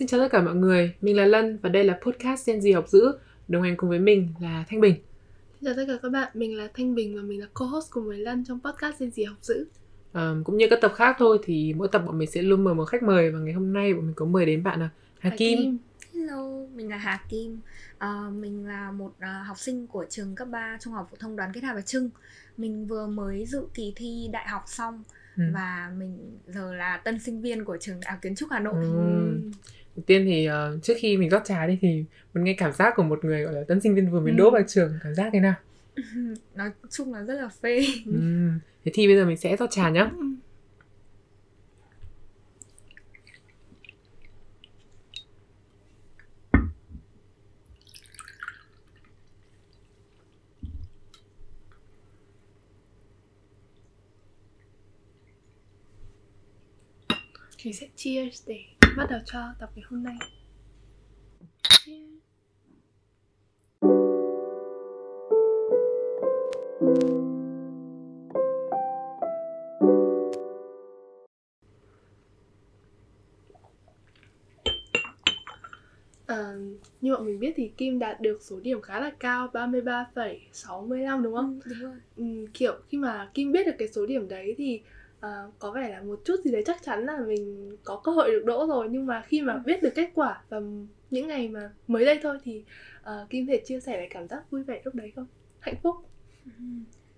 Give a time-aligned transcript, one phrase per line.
[0.00, 2.74] Xin chào tất cả mọi người, mình là Lân và đây là podcast Gen Z
[2.74, 3.12] học giữ.
[3.48, 4.94] Đồng hành cùng với mình là Thanh Bình.
[5.60, 8.06] Xin chào tất cả các bạn, mình là Thanh Bình và mình là co-host cùng
[8.06, 9.66] với Lân trong podcast Gen Z học giữ.
[10.12, 12.74] À, cũng như các tập khác thôi thì mỗi tập bọn mình sẽ luôn mời
[12.74, 15.30] một khách mời và ngày hôm nay bọn mình có mời đến bạn là Hà,
[15.30, 15.58] Hà Kim.
[15.58, 15.78] Kim.
[16.14, 17.60] Hello, mình là Hà Kim.
[17.98, 21.36] À, mình là một uh, học sinh của trường cấp 3 Trung học phổ thông
[21.36, 22.10] Đoàn Kết Hà Bà Trưng.
[22.56, 25.02] Mình vừa mới dự kỳ thi đại học xong
[25.36, 25.42] ừ.
[25.54, 28.84] và mình giờ là tân sinh viên của trường Đại học Kiến trúc Hà Nội.
[28.84, 29.50] Ừ.
[29.96, 32.92] Đầu tiên thì uh, trước khi mình rót trà đi thì mình nghe cảm giác
[32.96, 34.36] của một người gọi là tân sinh viên vừa mới ừ.
[34.36, 35.54] đỗ vào trường cảm giác thế nào?
[36.54, 37.86] Nói chung là rất là phê.
[38.06, 38.20] Ừ.
[38.84, 40.10] Thế thì bây giờ mình sẽ rót trà nhá.
[40.18, 40.26] Ừ.
[57.64, 58.58] Mình sẽ cheers để
[58.96, 60.16] bắt đầu cho tập ngày hôm nay
[61.62, 62.10] Cheers
[76.26, 76.54] À,
[77.00, 81.34] như bọn mình biết thì Kim đạt được số điểm khá là cao 33,65 đúng
[81.34, 81.60] không?
[81.64, 81.96] Ừ, đúng rồi.
[82.16, 84.82] Ừ, kiểu khi mà Kim biết được cái số điểm đấy thì
[85.26, 88.30] uh, có vẻ là một chút gì đấy chắc chắn là mình có cơ hội
[88.30, 89.60] được đỗ rồi nhưng mà khi mà ừ.
[89.64, 90.60] biết được kết quả và
[91.10, 92.64] những ngày mà mới đây thôi thì
[93.00, 95.26] uh, Kim thể chia sẻ về cảm giác vui vẻ lúc đấy không?
[95.60, 95.96] Hạnh phúc?
[96.44, 96.64] Ừ.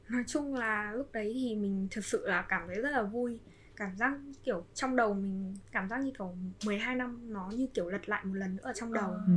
[0.08, 3.38] Nói chung là lúc đấy thì mình thực sự là cảm thấy rất là vui
[3.76, 6.34] cảm giác kiểu trong đầu mình cảm giác như kiểu
[6.66, 9.32] 12 năm nó như kiểu lật lại một lần nữa ở trong đầu ừ.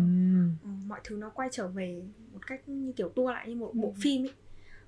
[0.63, 3.71] Ừ, mọi thứ nó quay trở về một cách như kiểu tua lại như một
[3.73, 3.99] bộ ừ.
[4.01, 4.33] phim ấy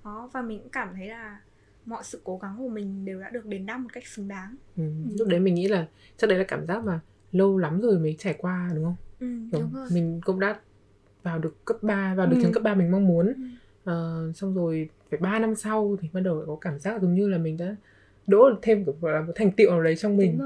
[0.04, 1.40] đó và mình cũng cảm thấy là
[1.88, 4.56] mọi sự cố gắng của mình đều đã được đền đáp một cách xứng đáng
[4.76, 4.82] ừ.
[4.82, 5.16] Ừ.
[5.18, 5.86] lúc đấy mình nghĩ là
[6.16, 7.00] chắc đấy là cảm giác mà
[7.32, 9.86] lâu lắm rồi mới trải qua đúng không ừ, đúng rồi.
[9.92, 10.58] mình cũng đã
[11.22, 12.42] vào được cấp 3 vào được ừ.
[12.42, 13.32] trường cấp 3 mình mong muốn
[13.84, 14.28] ừ.
[14.28, 17.28] uh, xong rồi phải 3 năm sau thì bắt đầu có cảm giác giống như
[17.28, 17.76] là mình đã
[18.26, 20.38] đỗ được thêm gọi là một thành tựu nào đấy trong mình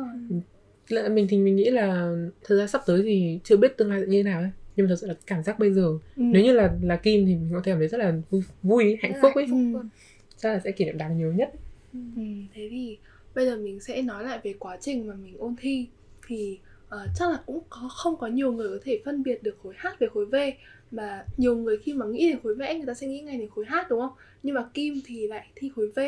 [0.88, 2.12] là mình thì mình nghĩ là
[2.44, 4.86] thời gian sắp tới thì chưa biết tương lai sẽ như thế nào ấy nhưng
[4.86, 5.82] mà thật sự là cảm giác bây giờ
[6.16, 6.22] ừ.
[6.22, 8.98] nếu như là là kim thì mình có thể cảm thấy rất là vui, vui
[9.02, 9.81] hạnh phúc ấy ừ
[10.42, 11.53] chắc là sẽ kỷ niệm đáng nhớ nhất
[11.92, 11.98] ừ.
[12.54, 12.98] thế thì
[13.34, 15.86] bây giờ mình sẽ nói lại về quá trình mà mình ôn thi
[16.26, 19.56] thì uh, chắc là cũng có không có nhiều người có thể phân biệt được
[19.62, 20.34] khối H về khối V
[20.91, 23.48] mà nhiều người khi mà nghĩ đến khối vẽ người ta sẽ nghĩ ngay đến
[23.50, 26.00] khối H đúng không nhưng mà Kim thì lại thi khối V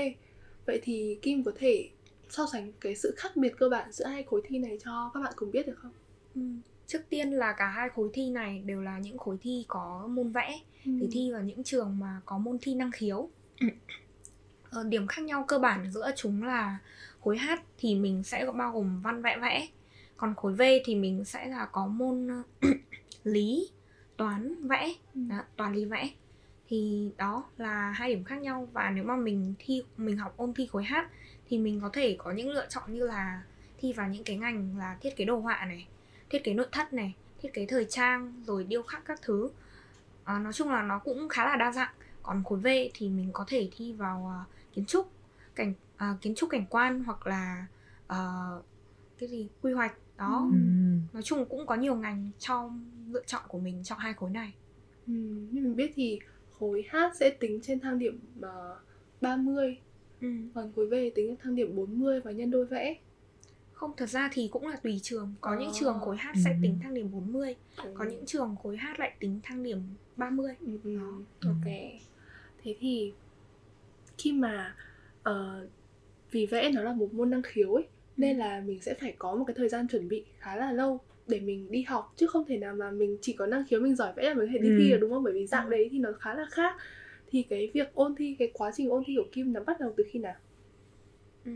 [0.67, 1.89] vậy thì Kim có thể
[2.29, 5.21] so sánh cái sự khác biệt cơ bản giữa hai khối thi này cho các
[5.21, 5.93] bạn cùng biết được không?
[6.35, 6.41] Ừ.
[6.87, 10.33] Trước tiên là cả hai khối thi này đều là những khối thi có môn
[10.33, 10.93] vẽ ừ.
[11.01, 13.29] thì thi vào những trường mà có môn thi năng khiếu
[14.83, 16.79] điểm khác nhau cơ bản giữa chúng là
[17.21, 19.69] khối H thì mình sẽ bao gồm văn vẽ vẽ.
[20.17, 22.29] Còn khối V thì mình sẽ là có môn
[23.25, 23.71] lý
[24.17, 24.95] toán vẽ.
[25.15, 25.21] Ừ.
[25.31, 26.11] đó, toán lý vẽ.
[26.69, 28.69] Thì đó là hai điểm khác nhau.
[28.73, 30.95] Và nếu mà mình thi mình học ôn thi khối H
[31.49, 33.43] thì mình có thể có những lựa chọn như là
[33.79, 35.87] thi vào những cái ngành là thiết kế đồ họa này
[36.31, 39.51] thiết kế nội thất này thiết kế thời trang rồi điêu khắc các thứ.
[40.25, 41.95] À, nói chung là nó cũng khá là đa dạng.
[42.23, 45.11] Còn khối V thì mình có thể thi vào uh, kiến trúc
[45.55, 47.67] cảnh uh, kiến trúc cảnh quan hoặc là
[48.13, 48.65] uh,
[49.19, 50.59] cái gì quy hoạch đó ừ.
[51.13, 54.53] nói chung cũng có nhiều ngành trong lựa chọn của mình trong hai khối này
[55.07, 55.13] ừ.
[55.51, 56.19] như mình biết thì
[56.59, 58.47] khối H sẽ tính trên thang điểm uh,
[59.21, 59.79] 30
[60.21, 60.29] ừ.
[60.55, 62.97] còn khối V tính trên thang điểm 40 và nhân đôi vẽ
[63.73, 65.57] không thật ra thì cũng là tùy trường có à.
[65.61, 66.57] những trường khối H sẽ ừ.
[66.63, 67.95] tính thang điểm 40 ừ.
[67.95, 69.79] có những trường khối H lại tính thang điểm
[70.17, 70.79] 30 ừ.
[70.85, 70.97] ừ.
[70.97, 71.49] Đó.
[71.49, 71.73] ok
[72.63, 73.13] thế thì
[74.19, 74.75] khi mà
[75.31, 75.71] uh,
[76.31, 77.85] vì vẽ nó là một môn năng khiếu ấy
[78.17, 81.01] nên là mình sẽ phải có một cái thời gian chuẩn bị khá là lâu
[81.27, 83.97] để mình đi học chứ không thể nào mà mình chỉ có năng khiếu mình
[83.97, 84.77] giỏi vẽ là mình có thể đi ừ.
[84.79, 85.71] thi được đúng không bởi vì dạng ừ.
[85.71, 86.77] đấy thì nó khá là khác
[87.31, 89.95] thì cái việc ôn thi cái quá trình ôn thi của kim nó bắt đầu
[89.97, 90.35] từ khi nào
[91.45, 91.53] ừ,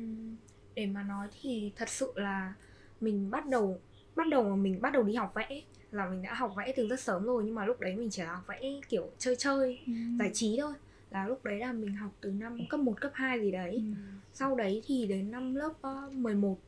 [0.75, 2.55] để mà nói thì thật sự là
[3.01, 3.81] mình bắt đầu
[4.17, 6.89] bắt đầu mà mình bắt đầu đi học vẽ là mình đã học vẽ từ
[6.89, 9.79] rất sớm rồi nhưng mà lúc đấy mình chỉ là học vẽ kiểu chơi chơi
[9.87, 9.93] ừ.
[10.19, 10.73] giải trí thôi
[11.11, 13.75] là lúc đấy là mình học từ năm cấp 1, cấp 2 gì đấy.
[13.75, 14.03] Ừ.
[14.33, 16.59] Sau đấy thì đến năm lớp uh, ờ, 11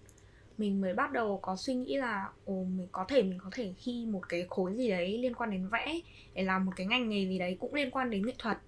[0.59, 3.75] Mình mới bắt đầu có suy nghĩ là Ồ mình có thể mình có thể
[3.79, 6.01] khi một cái khối gì đấy liên quan đến vẽ
[6.35, 8.59] Để làm một cái ngành nghề gì đấy cũng liên quan đến nghệ thuật.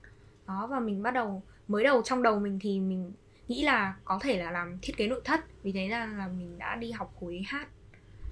[0.47, 3.13] Đó và mình bắt đầu Mới đầu trong đầu mình thì mình
[3.49, 6.59] nghĩ là có thể là làm thiết kế nội thất Vì thế là, là mình
[6.59, 7.69] đã đi học khối hát.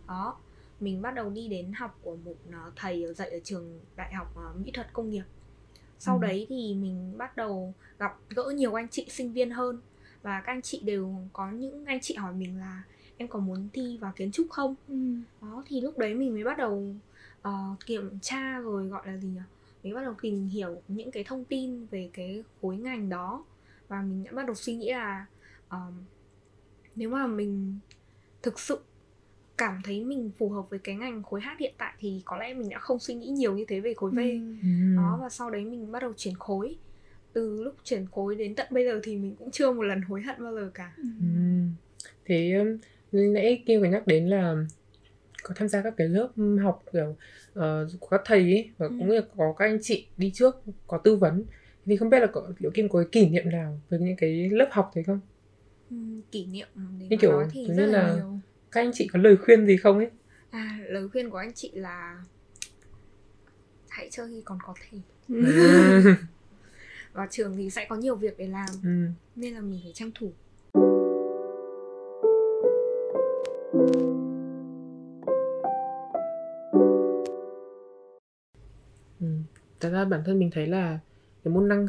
[0.09, 0.37] Đó
[0.81, 4.37] mình bắt đầu đi đến học của một uh, thầy dạy ở trường đại học
[4.51, 5.25] uh, mỹ thuật công nghiệp
[6.01, 6.23] sau ừ.
[6.23, 9.81] đấy thì mình bắt đầu gặp gỡ nhiều anh chị sinh viên hơn
[10.23, 12.83] và các anh chị đều có những anh chị hỏi mình là
[13.17, 14.95] em có muốn thi vào kiến trúc không ừ.
[15.41, 16.95] đó thì lúc đấy mình mới bắt đầu
[17.49, 19.41] uh, kiểm tra rồi gọi là gì nhỉ
[19.83, 23.45] mình bắt đầu tìm hiểu những cái thông tin về cái khối ngành đó
[23.89, 25.27] và mình đã bắt đầu suy nghĩ là
[25.71, 25.93] um,
[26.97, 27.79] nếu mà mình
[28.43, 28.81] thực sự
[29.61, 32.55] cảm thấy mình phù hợp với cái ngành khối H hiện tại thì có lẽ
[32.55, 34.19] mình đã không suy nghĩ nhiều như thế về khối V.
[34.19, 34.97] Ừ.
[34.97, 36.77] Đó và sau đấy mình bắt đầu chuyển khối.
[37.33, 40.23] Từ lúc chuyển khối đến tận bây giờ thì mình cũng chưa một lần hối
[40.23, 40.93] hận bao giờ cả.
[40.97, 41.03] Ừ.
[42.25, 42.65] Thế
[43.13, 44.57] nãy Kim có nhắc đến là
[45.43, 46.29] có tham gia các cái lớp
[46.63, 47.17] học kiểu
[47.59, 48.97] uh, của các thầy ấy và ừ.
[48.99, 51.45] cũng như có các anh chị đi trước có tư vấn
[51.87, 54.51] thì không biết là có, liệu Kim có cái kỷ niệm nào với những cái
[54.51, 55.21] lớp học đấy không?
[55.91, 55.97] Ừ,
[56.33, 58.40] kỷ niệm để như kiểu nói thì rất là, là nhiều.
[58.73, 60.11] Các anh chị có lời khuyên gì không ấy?
[60.51, 62.25] À lời khuyên của anh chị là
[63.89, 64.99] hãy chơi khi còn có thể.
[67.13, 69.07] Vào trường thì sẽ có nhiều việc để làm ừ.
[69.37, 70.33] nên là mình phải tranh thủ.
[79.81, 80.99] thật ra bản thân mình thấy là
[81.45, 81.87] cái môn năng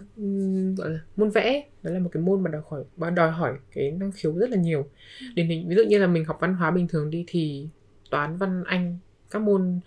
[0.76, 2.62] gọi là môn vẽ đó là một cái môn mà đòi
[2.98, 4.90] hỏi đòi hỏi cái năng khiếu rất là nhiều.
[5.36, 7.68] Điển hình ví dụ như là mình học văn hóa bình thường đi thì
[8.12, 8.98] toán văn anh
[9.32, 9.80] các môn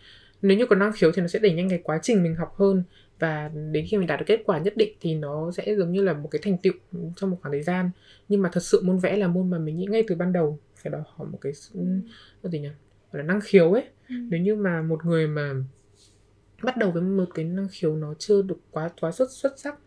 [0.43, 2.55] nếu như có năng khiếu thì nó sẽ đẩy nhanh cái quá trình mình học
[2.57, 2.83] hơn.
[3.19, 6.03] Và đến khi mình đạt được kết quả nhất định thì nó sẽ giống như
[6.03, 6.73] là một cái thành tựu
[7.17, 7.91] trong một khoảng thời gian.
[8.29, 10.59] Nhưng mà thật sự môn vẽ là môn mà mình nghĩ ngay từ ban đầu
[10.77, 11.53] phải đòi hỏi một cái
[12.43, 12.69] cái gì nhỉ?
[13.13, 13.85] Gọi là năng khiếu ấy.
[14.09, 14.15] Ừ.
[14.31, 15.55] nếu như mà một người mà
[16.65, 19.79] bắt đầu với một cái năng khiếu nó chưa được quá quá xuất xuất sắc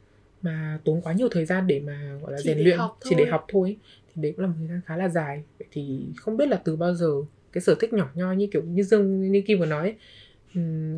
[0.41, 3.45] mà tốn quá nhiều thời gian để mà gọi là rèn luyện chỉ để học
[3.47, 3.77] thôi
[4.13, 5.43] thì đấy cũng là một thời gian khá là dài.
[5.59, 7.11] Vậy thì không biết là từ bao giờ
[7.51, 9.95] cái sở thích nhỏ nhoi như kiểu như dương như kim vừa nói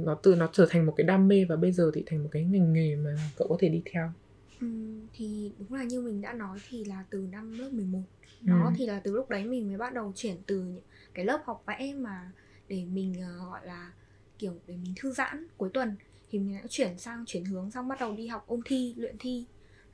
[0.06, 2.30] nó từ nó trở thành một cái đam mê và bây giờ thì thành một
[2.32, 4.12] cái ngành nghề mà cậu có thể đi theo?
[4.62, 4.68] Ừ,
[5.14, 8.00] thì đúng là như mình đã nói thì là từ năm lớp 11
[8.42, 8.72] đó ừ.
[8.76, 10.64] thì là từ lúc đấy mình mới bắt đầu chuyển từ
[11.14, 12.32] cái lớp học vẽ mà
[12.68, 13.92] để mình uh, gọi là
[14.40, 15.96] kiểu để mình thư giãn cuối tuần
[16.30, 19.16] thì mình đã chuyển sang chuyển hướng sang bắt đầu đi học ôn thi luyện
[19.20, 19.46] thi.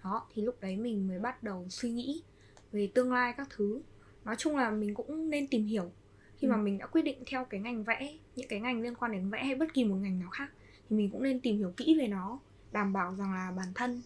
[0.03, 2.21] Đó thì lúc đấy mình mới bắt đầu suy nghĩ
[2.71, 3.81] về tương lai các thứ.
[4.25, 5.91] Nói chung là mình cũng nên tìm hiểu.
[6.37, 6.51] Khi ừ.
[6.51, 9.29] mà mình đã quyết định theo cái ngành vẽ những cái ngành liên quan đến
[9.29, 10.51] vẽ hay bất kỳ một ngành nào khác
[10.89, 12.39] thì mình cũng nên tìm hiểu kỹ về nó
[12.71, 14.01] đảm bảo rằng là bản thân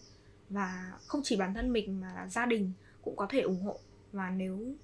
[0.50, 2.72] và không chỉ bản thân mình mà là gia đình
[3.02, 3.78] cũng có thể ủng hộ.
[4.12, 4.74] Và nếu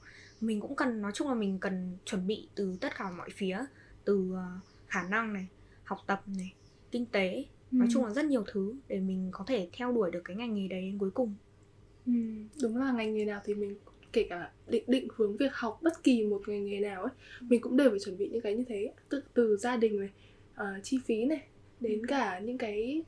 [0.40, 3.64] mình cũng cần nói chung là mình cần chuẩn bị từ tất cả mọi phía
[4.04, 5.46] từ uh, khả năng này
[5.84, 6.52] học tập này
[6.90, 7.76] kinh tế ừ.
[7.76, 10.54] nói chung là rất nhiều thứ để mình có thể theo đuổi được cái ngành
[10.54, 11.34] nghề đấy đến cuối cùng
[12.06, 12.12] ừ.
[12.62, 13.76] đúng là ngành nghề nào thì mình
[14.12, 17.60] kể cả định định hướng việc học bất kỳ một ngành nghề nào ấy mình
[17.60, 20.10] cũng đều phải chuẩn bị những cái như thế từ từ gia đình này
[20.60, 21.42] uh, chi phí này
[21.80, 22.06] đến ừ.
[22.08, 23.02] cả những cái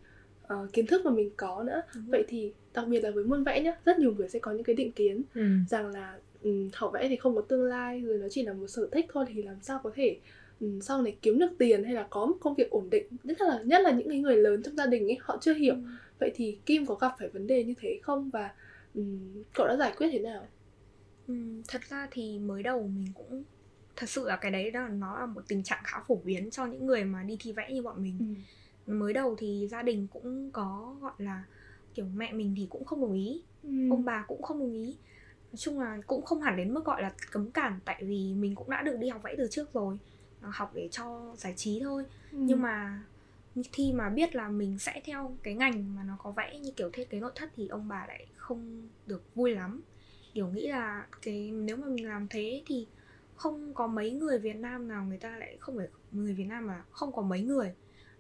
[0.45, 3.45] uh, kiến thức mà mình có nữa Đúng vậy thì đặc biệt là với môn
[3.45, 5.43] vẽ nhá rất nhiều người sẽ có những cái định kiến ừ.
[5.69, 8.67] rằng là um, học vẽ thì không có tương lai rồi nó chỉ là một
[8.67, 10.19] sở thích thôi thì làm sao có thể
[10.83, 13.63] sau này kiếm được tiền hay là có một công việc ổn định nhất là
[13.63, 15.75] nhất là những người lớn trong gia đình ấy họ chưa hiểu.
[15.75, 15.81] Ừ.
[16.19, 18.31] vậy thì kim có gặp phải vấn đề như thế không?
[18.31, 18.55] Và
[18.95, 20.47] um, cậu đã giải quyết thế nào?
[21.27, 21.35] Ừ,
[21.69, 23.43] thật ra thì mới đầu mình cũng
[23.97, 26.67] thật sự là cái đấy đó nó là một tình trạng khá phổ biến cho
[26.67, 28.35] những người mà đi thi vẽ như bọn mình.
[28.87, 28.93] Ừ.
[28.93, 31.45] mới đầu thì gia đình cũng có gọi là
[31.95, 33.69] kiểu mẹ mình thì cũng không đồng ý ừ.
[33.91, 34.97] ông bà cũng không đồng ý.
[35.53, 38.55] Nói chung là cũng không hẳn đến mức gọi là cấm cản tại vì mình
[38.55, 39.99] cũng đã được đi học vẽ từ trước rồi
[40.41, 42.39] học để cho giải trí thôi ừ.
[42.41, 43.03] nhưng mà
[43.73, 46.91] khi mà biết là mình sẽ theo cái ngành mà nó có vẽ như kiểu
[46.93, 49.83] thiết kế nội thất thì ông bà lại không được vui lắm
[50.35, 52.87] kiểu nghĩ là cái nếu mà mình làm thế thì
[53.37, 56.67] không có mấy người Việt Nam nào người ta lại không phải người Việt Nam
[56.67, 57.75] mà không có mấy người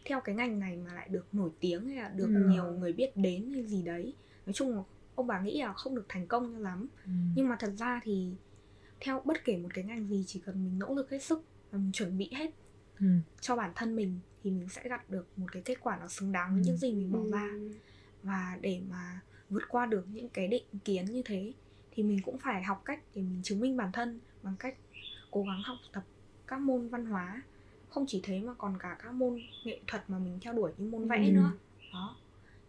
[0.04, 2.48] theo cái ngành này mà lại được nổi tiếng hay là được ừ.
[2.48, 4.14] nhiều người biết đến hay gì đấy
[4.46, 4.82] nói chung là
[5.14, 7.10] ông bà nghĩ là không được thành công cho lắm ừ.
[7.37, 8.32] nhưng mà thật ra thì
[9.00, 11.42] theo bất kể một cái ngành gì chỉ cần mình nỗ lực hết sức
[11.76, 12.50] mình chuẩn bị hết
[13.00, 13.06] ừ.
[13.40, 16.32] cho bản thân mình thì mình sẽ gặp được một cái kết quả nó xứng
[16.32, 16.66] đáng với ừ.
[16.66, 17.70] những gì mình bỏ ra ừ.
[18.22, 19.20] và để mà
[19.50, 21.52] vượt qua được những cái định kiến như thế
[21.90, 24.76] thì mình cũng phải học cách để mình chứng minh bản thân bằng cách
[25.30, 26.04] cố gắng học tập
[26.46, 27.42] các môn văn hóa
[27.88, 30.90] không chỉ thế mà còn cả các môn nghệ thuật mà mình theo đuổi như
[30.90, 31.32] môn vẽ ừ.
[31.32, 31.52] nữa
[31.92, 32.16] đó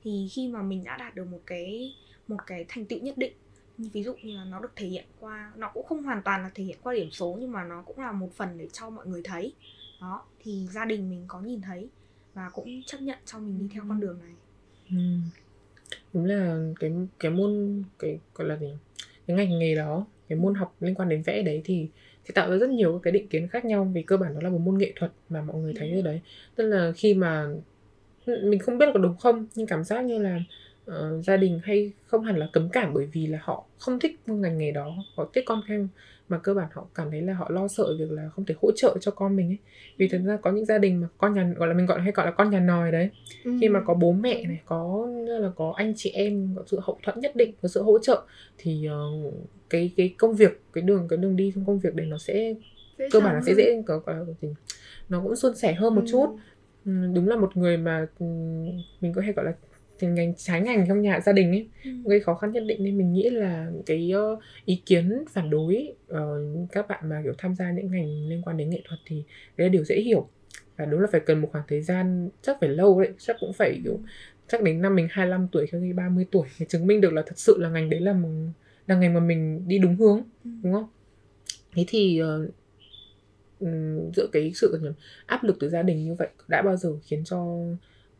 [0.03, 1.96] thì khi mà mình đã đạt được một cái
[2.27, 3.34] một cái thành tựu nhất định
[3.80, 6.50] ví dụ như là nó được thể hiện qua nó cũng không hoàn toàn là
[6.56, 9.08] thể hiện qua điểm số nhưng mà nó cũng là một phần để cho mọi
[9.08, 9.54] người thấy.
[10.02, 11.90] Đó thì gia đình mình có nhìn thấy
[12.34, 14.34] và cũng chấp nhận cho mình đi theo con đường này.
[14.90, 14.96] Ừ.
[16.14, 18.68] đúng là cái cái môn cái gọi là gì
[19.28, 21.88] cái ngành nghề đó cái môn học liên quan đến vẽ đấy thì
[22.26, 24.50] thì tạo ra rất nhiều cái định kiến khác nhau vì cơ bản đó là
[24.50, 26.22] một môn nghệ thuật mà mọi người thấy ở đấy.
[26.56, 27.48] Tức là khi mà
[28.26, 30.40] mình không biết là có đúng không nhưng cảm giác như là
[30.89, 34.19] uh, gia đình hay không hẳn là cấm cản bởi vì là họ không thích
[34.25, 35.88] ngành nghề đó họ thích con em
[36.29, 38.72] mà cơ bản họ cảm thấy là họ lo sợ việc là không thể hỗ
[38.72, 39.58] trợ cho con mình ấy.
[39.98, 42.12] Vì thật ra có những gia đình mà con nhà gọi là mình gọi hay
[42.12, 43.10] gọi là con nhà nòi đấy.
[43.43, 43.51] Ừ.
[43.62, 47.00] khi mà có bố mẹ này có là có anh chị em có sự hậu
[47.03, 48.22] thuẫn nhất định có sự hỗ trợ
[48.58, 48.88] thì
[49.27, 49.34] uh,
[49.69, 52.53] cái cái công việc cái đường cái đường đi trong công việc đấy nó sẽ
[52.98, 54.01] dễ cơ bản là sẽ dễ có
[54.41, 54.48] gì
[55.10, 56.12] nó cũng suôn sẻ hơn một ừ.
[56.12, 56.38] chút.
[56.86, 58.25] Ừ, đúng là một người mà ừ,
[59.01, 59.53] mình có hay gọi là
[60.08, 61.91] ngành trái ngành trong nhà gia đình ấy ừ.
[62.06, 64.12] gây khó khăn nhất định nên mình nghĩ là cái
[64.65, 66.18] ý kiến phản đối uh,
[66.72, 69.24] các bạn mà kiểu tham gia những ngành liên quan đến nghệ thuật thì
[69.58, 70.27] đấy là điều dễ hiểu
[70.77, 73.53] và đúng là phải cần một khoảng thời gian chắc phải lâu đấy chắc cũng
[73.53, 74.00] phải kiểu
[74.48, 77.38] chắc đến năm mình 25 tuổi khi 30 tuổi để chứng minh được là thật
[77.38, 78.29] sự là ngành đấy là một,
[78.88, 80.50] là ngành mà mình đi đúng hướng ừ.
[80.63, 80.88] đúng không
[81.74, 82.51] thế thì uh,
[84.15, 84.94] giữa cái sự
[85.25, 87.58] áp lực từ gia đình như vậy đã bao giờ khiến cho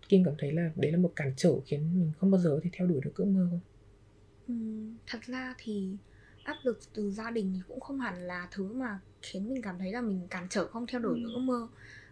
[0.10, 2.70] Kim cảm thấy là đấy là một cản trở khiến mình không bao giờ thì
[2.74, 3.60] theo đuổi được ước mơ không?
[4.48, 4.54] Ừ,
[5.08, 5.98] thật ra thì
[6.44, 9.80] áp lực từ gia đình thì cũng không hẳn là thứ mà khiến mình cảm
[9.80, 11.30] thấy là mình cản trở không theo đuổi ừ.
[11.34, 11.68] ước mơ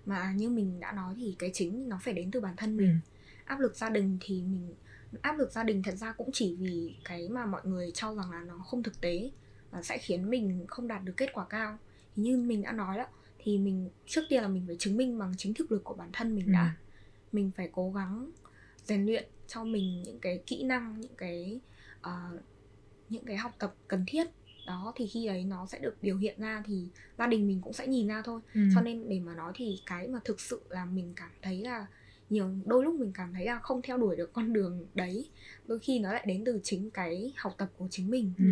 [0.06, 2.88] mà như mình đã nói thì cái chính nó phải đến từ bản thân mình.
[2.88, 3.12] Ừ.
[3.46, 4.75] Áp lực gia đình thì mình
[5.22, 8.32] áp lực gia đình thật ra cũng chỉ vì cái mà mọi người cho rằng
[8.32, 9.32] là nó không thực tế
[9.72, 11.77] và sẽ khiến mình không đạt được kết quả cao.
[12.16, 13.06] Thì như mình đã nói đó
[13.39, 16.10] thì mình trước tiên là mình phải chứng minh bằng chính thực lực của bản
[16.13, 16.54] thân mình ừ.
[16.54, 16.75] đã
[17.31, 18.31] mình phải cố gắng
[18.84, 21.60] rèn luyện cho mình những cái kỹ năng những cái
[22.00, 22.41] uh,
[23.10, 24.27] những cái học tập cần thiết.
[24.67, 27.74] Đó thì khi ấy nó sẽ được biểu hiện ra thì gia đình mình cũng
[27.74, 28.41] sẽ nhìn ra thôi.
[28.53, 28.62] Ừ.
[28.75, 31.88] cho nên để mà nói thì cái mà thực sự là mình cảm thấy là
[32.29, 35.29] nhiều đôi lúc mình cảm thấy là không theo đuổi được con đường đấy
[35.65, 38.34] đôi khi nó lại đến từ chính cái học tập của chính mình.
[38.38, 38.46] Ừ.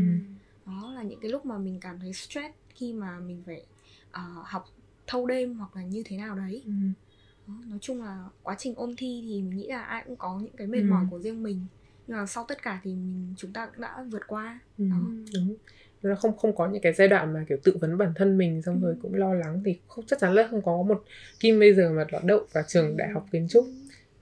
[0.65, 3.65] đó là những cái lúc mà mình cảm thấy stress khi mà mình phải
[4.10, 4.70] uh, học
[5.08, 6.62] thâu đêm hoặc là như thế nào đấy.
[6.65, 6.72] Ừ
[7.48, 10.56] nói chung là quá trình ôn thi thì mình nghĩ là ai cũng có những
[10.58, 10.86] cái mệt ừ.
[10.90, 11.66] mỏi của riêng mình
[12.08, 14.86] nhưng mà sau tất cả thì mình chúng ta cũng đã vượt qua ừ.
[14.90, 14.98] đó
[15.34, 15.56] đúng
[16.02, 18.62] là không không có những cái giai đoạn mà kiểu tự vấn bản thân mình
[18.62, 18.86] xong ừ.
[18.86, 21.04] rồi cũng lo lắng thì không chắc chắn là không có một
[21.40, 22.96] kim bây giờ mà đậu vào trường ừ.
[22.98, 23.66] đại học kiến trúc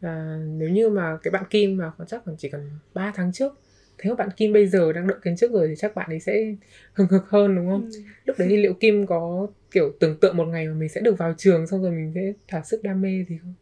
[0.02, 3.60] và nếu như mà cái bạn kim mà chắc còn chỉ cần 3 tháng trước
[4.04, 6.20] thế mà bạn Kim bây giờ đang đợi kiến trước rồi thì chắc bạn ấy
[6.20, 6.56] sẽ
[6.94, 7.90] hừng hực hơn đúng không?
[7.94, 8.00] Ừ.
[8.26, 11.18] Lúc đấy thì liệu Kim có kiểu tưởng tượng một ngày mà mình sẽ được
[11.18, 13.54] vào trường xong rồi mình sẽ thỏa sức đam mê gì không?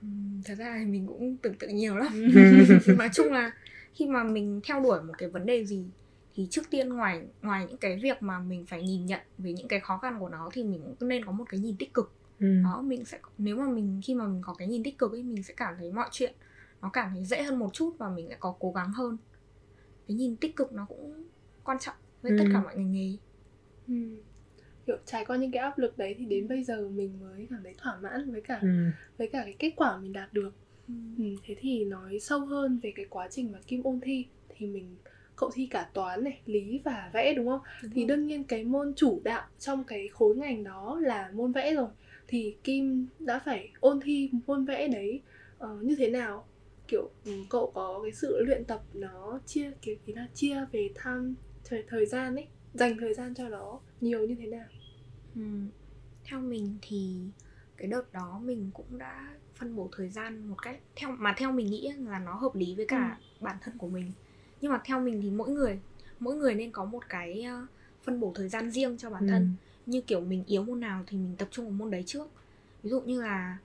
[0.00, 0.08] Ừ,
[0.44, 2.08] thật ra thì mình cũng tưởng tượng nhiều lắm.
[2.98, 3.52] nói chung là
[3.94, 5.84] khi mà mình theo đuổi một cái vấn đề gì
[6.34, 9.68] thì trước tiên ngoài ngoài những cái việc mà mình phải nhìn nhận về những
[9.68, 12.12] cái khó khăn của nó thì mình cũng nên có một cái nhìn tích cực.
[12.40, 12.46] Ừ.
[12.64, 15.22] Đó mình sẽ nếu mà mình khi mà mình có cái nhìn tích cực ấy
[15.22, 16.34] mình sẽ cảm thấy mọi chuyện
[16.82, 19.16] nó cảm thấy dễ hơn một chút và mình sẽ có cố gắng hơn
[20.08, 21.24] cái nhìn tích cực nó cũng
[21.64, 22.36] quan trọng với ừ.
[22.38, 23.16] tất cả mọi ngành nghề
[23.88, 23.94] ừ.
[24.86, 27.60] kiểu trải qua những cái áp lực đấy thì đến bây giờ mình mới cảm
[27.62, 28.68] thấy thỏa mãn với cả ừ.
[29.18, 30.52] với cả cái kết quả mình đạt được
[30.88, 30.94] ừ.
[31.18, 34.66] Ừ, thế thì nói sâu hơn về cái quá trình mà kim ôn thi thì
[34.66, 34.96] mình
[35.36, 38.08] cậu thi cả toán này lý và vẽ đúng không đúng thì rồi.
[38.08, 41.88] đương nhiên cái môn chủ đạo trong cái khối ngành đó là môn vẽ rồi
[42.28, 45.22] thì kim đã phải ôn thi môn vẽ đấy
[45.64, 46.46] uh, như thế nào
[46.88, 50.90] kiểu ừ, cậu có cái sự luyện tập nó chia kiểu ý là chia về
[50.94, 54.66] tham thời thời gian ấy dành thời gian cho nó nhiều như thế nào
[55.34, 55.42] ừ.
[56.24, 57.16] theo mình thì
[57.76, 61.52] cái đợt đó mình cũng đã phân bổ thời gian một cách theo mà theo
[61.52, 63.44] mình nghĩ là nó hợp lý với cả ừ.
[63.44, 64.12] bản thân của mình
[64.60, 65.80] nhưng mà theo mình thì mỗi người
[66.18, 67.66] mỗi người nên có một cái ờ,
[68.02, 69.30] phân bổ thời gian riêng cho bản ừ.
[69.30, 69.54] thân
[69.86, 72.28] như kiểu mình yếu môn nào thì mình tập trung vào môn đấy trước
[72.82, 73.58] ví dụ như là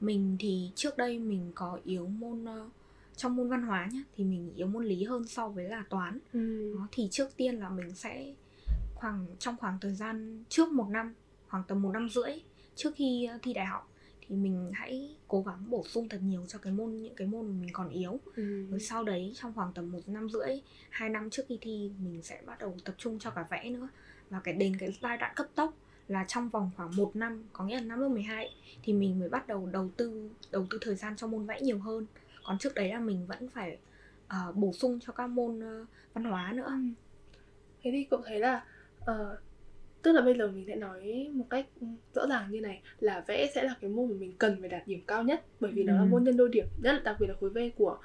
[0.00, 2.72] mình thì trước đây mình có yếu môn uh,
[3.16, 6.18] trong môn văn hóa nhá thì mình yếu môn lý hơn so với là toán
[6.32, 6.74] ừ.
[6.78, 8.34] Đó, thì trước tiên là mình sẽ
[8.94, 11.14] khoảng trong khoảng thời gian trước một năm
[11.48, 12.32] khoảng tầm một năm rưỡi
[12.74, 13.92] trước khi uh, thi đại học
[14.28, 17.46] thì mình hãy cố gắng bổ sung thật nhiều cho cái môn những cái môn
[17.46, 18.66] mà mình còn yếu ừ.
[18.70, 22.22] rồi sau đấy trong khoảng tầm một năm rưỡi hai năm trước khi thi mình
[22.22, 23.88] sẽ bắt đầu tập trung cho cả vẽ nữa
[24.30, 25.74] và cái đến cái giai đoạn cấp tốc
[26.08, 29.28] là trong vòng khoảng một năm có nghĩa là năm lớp 12 thì mình mới
[29.28, 32.06] bắt đầu đầu tư đầu tư thời gian cho môn vẽ nhiều hơn
[32.44, 33.78] còn trước đấy là mình vẫn phải
[34.26, 36.74] uh, bổ sung cho các môn uh, văn hóa nữa ừ.
[37.82, 38.64] thế thì cậu thấy là
[39.02, 39.38] uh,
[40.02, 41.66] tức là bây giờ mình sẽ nói một cách
[42.14, 44.86] rõ ràng như này là vẽ sẽ là cái môn mà mình cần phải đạt
[44.86, 45.86] điểm cao nhất bởi vì ừ.
[45.86, 47.98] nó là môn nhân đôi điểm nhất là đặc biệt là khối v của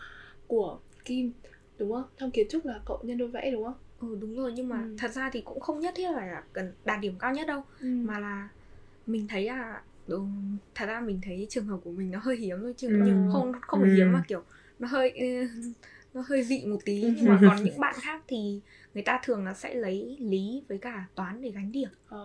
[0.47, 1.31] của kim
[1.77, 4.51] đúng không trong kiến trúc là cậu nhân đôi vẽ đúng không ừ đúng rồi
[4.55, 4.95] nhưng mà ừ.
[4.97, 7.87] thật ra thì cũng không nhất thiết là cần đạt điểm cao nhất đâu ừ.
[7.87, 8.49] mà là
[9.05, 12.57] mình thấy là đúng thật ra mình thấy trường hợp của mình nó hơi hiếm
[12.61, 13.01] thôi chứ ừ.
[13.05, 14.43] nhưng không không phải hiếm mà kiểu
[14.79, 15.13] nó hơi
[16.13, 18.61] nó hơi dị một tí nhưng mà còn những bạn khác thì
[18.93, 22.17] người ta thường là sẽ lấy lý với cả toán để gánh điểm ừ.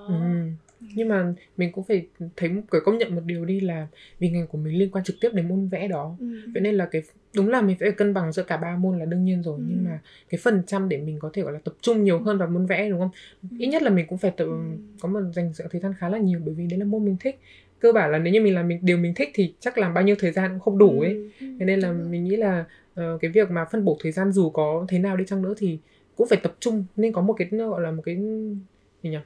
[0.80, 3.86] nhưng mà mình cũng phải thấy phải công nhận một điều đi là
[4.18, 6.26] vì ngành của mình liên quan trực tiếp đến môn vẽ đó ừ.
[6.54, 7.02] vậy nên là cái
[7.34, 9.64] đúng là mình phải cân bằng giữa cả ba môn là đương nhiên rồi ừ.
[9.68, 12.38] nhưng mà cái phần trăm để mình có thể gọi là tập trung nhiều hơn
[12.38, 13.10] vào môn vẽ đúng không
[13.42, 13.56] ừ.
[13.58, 14.58] ít nhất là mình cũng phải tự ừ.
[15.00, 17.16] có một dành sự thời gian khá là nhiều bởi vì đấy là môn mình
[17.20, 17.40] thích
[17.78, 20.04] cơ bản là nếu như mình làm mình điều mình thích thì chắc làm bao
[20.04, 21.46] nhiêu thời gian cũng không đủ ấy ừ.
[21.58, 22.64] thế nên là mình nghĩ là
[23.00, 25.54] uh, cái việc mà phân bổ thời gian dù có thế nào đi chăng nữa
[25.56, 25.78] thì
[26.16, 26.84] cũng phải tập trung.
[26.96, 28.16] Nên có một cái gọi là một cái
[29.02, 29.18] gì nhỉ?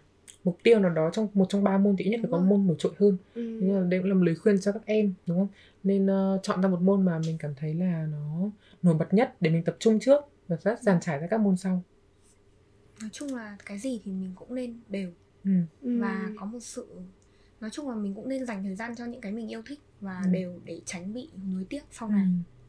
[0.44, 2.66] Mục tiêu nào đó trong một trong ba môn thì ít nhất phải có môn
[2.66, 3.16] nổi trội hơn.
[3.34, 3.58] Ừ.
[3.62, 5.48] nên là đây cũng là một lời khuyên cho các em đúng không?
[5.82, 8.50] Nên uh, chọn ra một môn mà mình cảm thấy là nó
[8.82, 11.56] nổi bật nhất để mình tập trung trước và rất dàn trải ra các môn
[11.56, 11.82] sau.
[13.00, 15.10] Nói chung là cái gì thì mình cũng nên đều.
[15.44, 15.50] Ừ.
[15.82, 16.86] và có một sự
[17.60, 19.80] nói chung là mình cũng nên dành thời gian cho những cái mình yêu thích
[20.00, 20.30] và ừ.
[20.30, 22.24] đều để tránh bị nuối tiếc sau này.
[22.24, 22.59] ừ.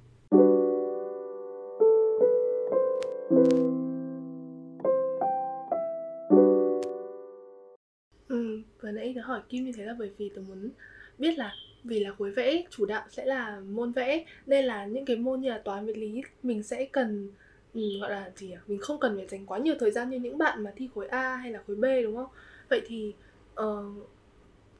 [9.14, 10.70] Nãy tớ hỏi Kim như thế là bởi vì tớ muốn
[11.18, 11.54] biết là
[11.84, 15.42] vì là khối vẽ chủ đạo sẽ là môn vẽ nên là những cái môn
[15.42, 17.32] như là toán vật lý mình sẽ cần
[17.74, 18.62] ừ, gọi là gì à?
[18.68, 21.08] mình không cần phải dành quá nhiều thời gian như những bạn mà thi khối
[21.08, 22.30] A hay là khối B đúng không
[22.70, 23.14] vậy thì
[23.62, 24.10] uh,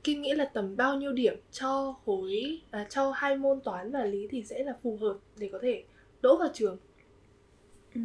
[0.04, 4.06] Kim nghĩ là tầm bao nhiêu điểm cho khối à, cho hai môn toán và
[4.06, 5.84] lý thì sẽ là phù hợp để có thể
[6.22, 6.78] đỗ vào trường
[7.96, 8.02] ừ,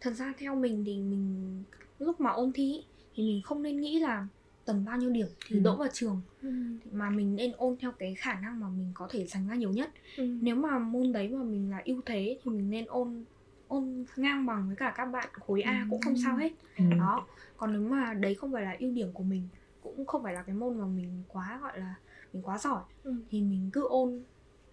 [0.00, 1.62] thật ra theo mình thì mình
[1.98, 2.84] lúc mà ôn thi
[3.14, 4.26] thì mình không nên nghĩ là
[4.66, 5.62] tầm bao nhiêu điểm thì ừ.
[5.62, 6.48] đỗ vào trường ừ.
[6.92, 9.70] mà mình nên ôn theo cái khả năng mà mình có thể dành ra nhiều
[9.70, 10.24] nhất ừ.
[10.40, 13.24] nếu mà môn đấy mà mình là ưu thế thì mình nên ôn
[13.68, 15.86] ôn ngang bằng với cả các bạn khối A ừ.
[15.90, 16.84] cũng không sao hết ừ.
[16.98, 19.48] đó còn nếu mà đấy không phải là ưu điểm của mình
[19.82, 21.94] cũng không phải là cái môn mà mình quá gọi là
[22.32, 23.14] mình quá giỏi ừ.
[23.30, 24.20] thì mình cứ ôn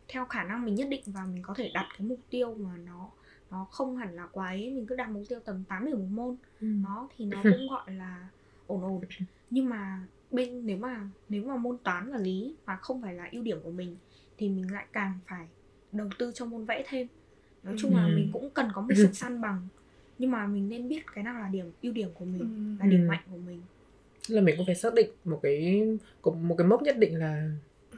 [0.08, 2.78] theo khả năng mình nhất định và mình có thể đặt cái mục tiêu mà
[2.78, 3.10] nó
[3.52, 6.08] nó không hẳn là quá ấy mình cứ đặt mục tiêu tầm 8 điểm một
[6.10, 6.68] môn ừ.
[6.84, 8.28] đó thì nó cũng gọi là
[8.68, 9.02] ổn ổn
[9.54, 10.00] nhưng mà
[10.32, 13.58] bên nếu mà nếu mà môn toán và lý mà không phải là ưu điểm
[13.64, 13.96] của mình
[14.38, 15.48] thì mình lại càng phải
[15.92, 17.08] đầu tư cho môn vẽ thêm
[17.64, 17.98] nói chung ừ.
[17.98, 19.68] là mình cũng cần có một sự săn bằng
[20.20, 22.84] nhưng mà mình nên biết cái nào là điểm ưu điểm của mình ừ.
[22.84, 23.08] là điểm ừ.
[23.08, 23.62] mạnh của mình
[24.28, 25.84] là mình cũng phải xác định một cái
[26.24, 27.50] một cái mốc nhất định là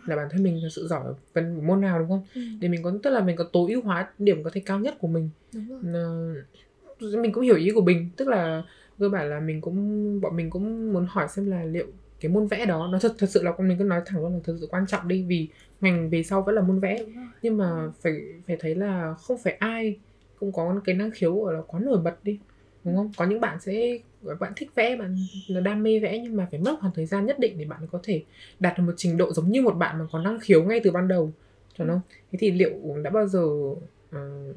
[0.05, 2.41] là bản thân mình là sự giỏi phần môn nào đúng không ừ.
[2.59, 4.95] để mình có tức là mình có tối ưu hóa điểm có thể cao nhất
[4.99, 6.43] của mình đúng rồi.
[6.99, 8.63] mình cũng hiểu ý của mình tức là
[8.99, 11.85] cơ bản là mình cũng bọn mình cũng muốn hỏi xem là liệu
[12.19, 14.33] cái môn vẽ đó nó thật thật sự là con mình cứ nói thẳng luôn
[14.33, 15.47] là thật sự quan trọng đi vì
[15.81, 17.05] ngành về sau vẫn là môn vẽ.
[17.41, 18.13] Nhưng mà phải
[18.47, 19.97] phải thấy là không phải ai
[20.39, 22.39] cũng có cái năng khiếu gọi là quá nổi bật đi
[22.83, 23.11] đúng không?
[23.17, 23.99] Có những bạn sẽ
[24.39, 27.25] bạn thích vẽ bạn là đam mê vẽ nhưng mà phải mất khoảng thời gian
[27.25, 28.23] nhất định để bạn có thể
[28.59, 30.91] đạt được một trình độ giống như một bạn mà có năng khiếu ngay từ
[30.91, 31.31] ban đầu
[31.77, 32.71] chuẩn không thế thì liệu
[33.03, 34.55] đã bao giờ uh,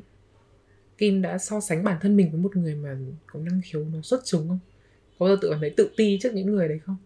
[0.98, 4.02] Kim đã so sánh bản thân mình với một người mà có năng khiếu nó
[4.02, 4.58] xuất chúng không?
[5.18, 6.96] Có bao giờ tự cảm thấy tự ti trước những người đấy không?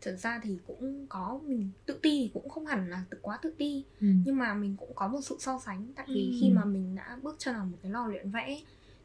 [0.00, 3.54] Thật ra thì cũng có mình tự ti cũng không hẳn là tự quá tự
[3.58, 4.06] ti ừ.
[4.24, 6.38] nhưng mà mình cũng có một sự so sánh tại vì ừ.
[6.40, 8.60] khi mà mình đã bước chân vào một cái lò luyện vẽ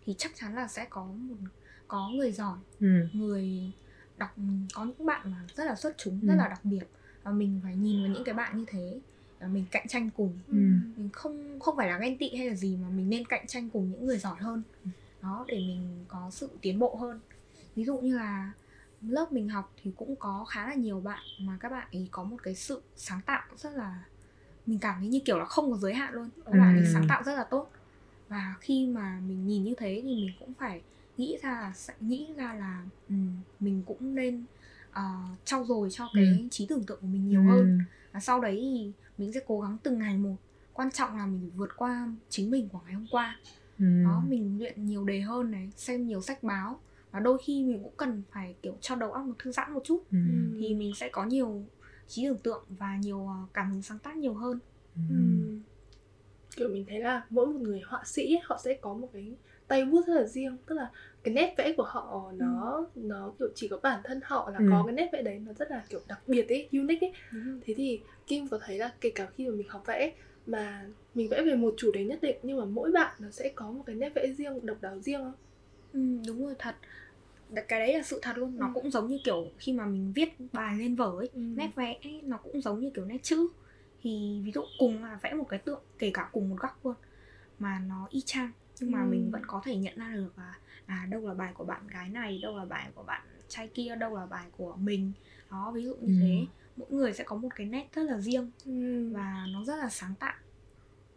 [0.05, 1.35] thì chắc chắn là sẽ có một
[1.87, 2.87] có người giỏi ừ.
[3.13, 3.71] người
[4.17, 4.35] đọc
[4.73, 6.27] có những bạn mà rất là xuất chúng ừ.
[6.27, 6.83] rất là đặc biệt
[7.23, 8.99] và mình phải nhìn vào những cái bạn như thế
[9.47, 10.39] mình cạnh tranh cùng.
[10.47, 10.53] Ừ.
[10.97, 13.69] mình không không phải là ganh tị hay là gì mà mình nên cạnh tranh
[13.69, 14.61] cùng những người giỏi hơn.
[15.21, 17.19] Đó để mình có sự tiến bộ hơn.
[17.75, 18.51] Ví dụ như là
[19.01, 22.23] lớp mình học thì cũng có khá là nhiều bạn mà các bạn ấy có
[22.23, 24.03] một cái sự sáng tạo rất là
[24.65, 26.29] mình cảm thấy như kiểu là không có giới hạn luôn.
[26.45, 27.71] Các bạn ấy sáng tạo rất là tốt.
[28.27, 30.81] Và khi mà mình nhìn như thế thì mình cũng phải
[31.17, 34.43] nghĩ ra là sẽ nghĩ ra là um, mình cũng nên
[34.91, 36.47] uh, trau dồi cho cái ừ.
[36.51, 37.47] trí tưởng tượng của mình nhiều ừ.
[37.47, 37.79] hơn.
[38.11, 40.35] Và sau đấy thì mình sẽ cố gắng từng ngày một
[40.73, 43.39] quan trọng là mình vượt qua chính mình của ngày hôm qua
[43.79, 43.85] ừ.
[44.03, 46.79] đó mình luyện nhiều đề hơn này xem nhiều sách báo
[47.11, 49.81] và đôi khi mình cũng cần phải kiểu cho đầu óc nó thư giãn một
[49.83, 50.17] chút ừ.
[50.59, 51.63] thì mình sẽ có nhiều
[52.07, 54.59] trí tưởng tượng và nhiều ờ, cảm hứng sáng tác nhiều hơn
[54.95, 55.01] ừ.
[55.09, 55.15] Ừ.
[56.55, 59.35] kiểu mình thấy là mỗi một người họa sĩ ấy, họ sẽ có một cái
[59.69, 60.89] tay bút rất là riêng tức là
[61.23, 63.01] cái nét vẽ của họ nó ừ.
[63.01, 64.65] nó kiểu chỉ có bản thân họ là ừ.
[64.71, 67.59] có cái nét vẽ đấy nó rất là kiểu đặc biệt ấy unique ấy ừ.
[67.65, 70.13] thế thì kim có thấy là kể cả khi mà mình học vẽ
[70.45, 73.51] mà mình vẽ về một chủ đề nhất định nhưng mà mỗi bạn nó sẽ
[73.55, 75.33] có một cái nét vẽ riêng độc đáo riêng không
[75.93, 76.75] ừ, đúng rồi thật
[77.67, 78.71] cái đấy là sự thật luôn nó ừ.
[78.73, 81.39] cũng giống như kiểu khi mà mình viết bài lên vở ấy ừ.
[81.39, 83.47] nét vẽ ấy, nó cũng giống như kiểu nét chữ
[84.01, 86.95] thì ví dụ cùng là vẽ một cái tượng kể cả cùng một góc luôn
[87.59, 89.07] mà nó y chang nhưng mà ừ.
[89.09, 90.53] mình vẫn có thể nhận ra được là
[90.85, 93.95] à đâu là bài của bạn gái này đâu là bài của bạn trai kia
[93.95, 95.11] đâu là bài của mình
[95.51, 96.19] đó ví dụ như ừ.
[96.21, 96.45] thế
[96.77, 99.09] mỗi người sẽ có một cái nét rất là riêng ừ.
[99.13, 100.35] và nó rất là sáng tạo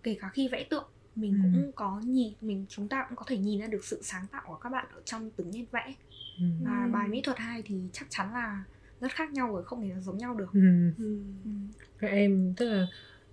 [0.02, 1.50] kể cả khi vẽ tượng mình ừ.
[1.54, 4.42] cũng có nhìn mình chúng ta cũng có thể nhìn ra được sự sáng tạo
[4.46, 5.94] của các bạn ở trong từng nét vẽ
[6.38, 6.44] ừ.
[6.64, 8.64] và bài mỹ thuật hai thì chắc chắn là
[9.00, 10.92] rất khác nhau rồi không thể giống nhau được ừ.
[10.98, 11.50] Ừ.
[11.98, 12.86] các em tức là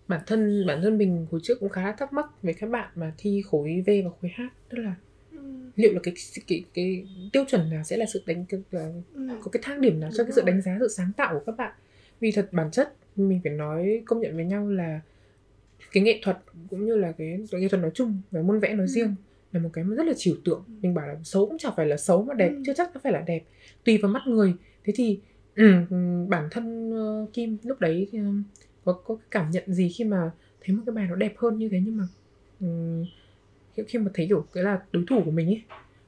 [0.10, 2.90] bản thân bản thân mình hồi trước cũng khá là thắc mắc về các bạn
[2.96, 4.96] mà thi khối V và khối H tức là
[5.32, 5.38] ừ.
[5.76, 9.28] liệu là cái, cái cái cái tiêu chuẩn nào sẽ là sự đánh là ừ.
[9.44, 11.44] có cái thang điểm nào Đúng cho cái sự đánh giá sự sáng tạo của
[11.46, 11.74] các bạn
[12.20, 15.02] vì thật bản chất mình phải nói công nhận với nhau là
[15.92, 16.38] cái nghệ thuật
[16.70, 18.92] cũng như là cái, cái nghệ thuật nói chung và môn vẽ nói ừ.
[18.92, 19.16] riêng
[19.52, 20.74] là một cái rất là trừu tượng ừ.
[20.82, 22.62] mình bảo là xấu cũng chẳng phải là xấu mà đẹp ừ.
[22.66, 23.44] chưa chắc nó phải là đẹp
[23.86, 25.20] tùy vào mắt người thế thì
[25.56, 25.74] ừ,
[26.28, 28.46] bản thân uh, kim lúc đấy uh,
[28.86, 31.70] có có cảm nhận gì khi mà thấy một cái bài nó đẹp hơn như
[31.70, 32.08] thế nhưng mà
[32.60, 33.06] um,
[33.88, 35.62] khi mà thấy kiểu cái là đối thủ của mình ấy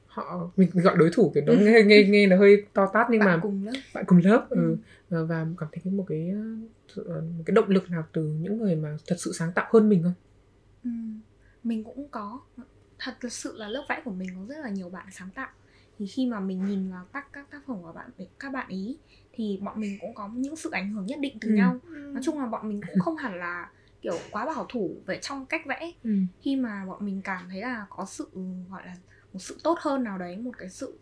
[0.06, 3.20] họ mình gọi đối thủ kiểu nó nghe nghe nghe là hơi to tát nhưng
[3.20, 4.76] bạn mà cùng lớp bạn cùng lớp ừ.
[5.10, 5.24] ừ.
[5.24, 6.32] và cảm thấy một cái
[6.96, 10.02] một cái động lực nào từ những người mà thật sự sáng tạo hơn mình
[10.02, 10.14] không
[10.84, 10.90] ừ.
[11.64, 12.40] mình cũng có
[12.98, 15.48] thật sự là lớp vẽ của mình có rất là nhiều bạn sáng tạo
[15.98, 18.96] thì khi mà mình nhìn vào các các tác phẩm của bạn các bạn ý
[19.32, 21.54] thì bọn mình cũng có những sự ảnh hưởng nhất định từ ừ.
[21.54, 23.70] nhau nói chung là bọn mình cũng không hẳn là
[24.02, 26.10] kiểu quá bảo thủ về trong cách vẽ ừ.
[26.40, 28.28] khi mà bọn mình cảm thấy là có sự
[28.70, 28.94] gọi là
[29.32, 30.98] một sự tốt hơn nào đấy một cái sự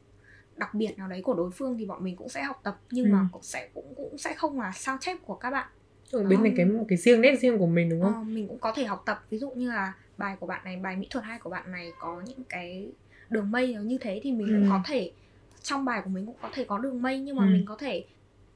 [0.56, 3.06] đặc biệt nào đấy của đối phương thì bọn mình cũng sẽ học tập nhưng
[3.06, 3.12] ừ.
[3.12, 5.68] mà cũng sẽ cũng cũng sẽ không là sao chép của các bạn
[6.10, 8.14] ừ, bên này cái một cái riêng nét riêng của mình đúng không?
[8.14, 10.76] Ờ, mình cũng có thể học tập ví dụ như là bài của bạn này
[10.76, 12.92] bài mỹ thuật hai của bạn này có những cái
[13.30, 14.52] đường mây nó như thế thì mình ừ.
[14.52, 15.12] cũng có thể
[15.62, 17.50] trong bài của mình cũng có thể có đường mây nhưng mà ừ.
[17.50, 18.04] mình có thể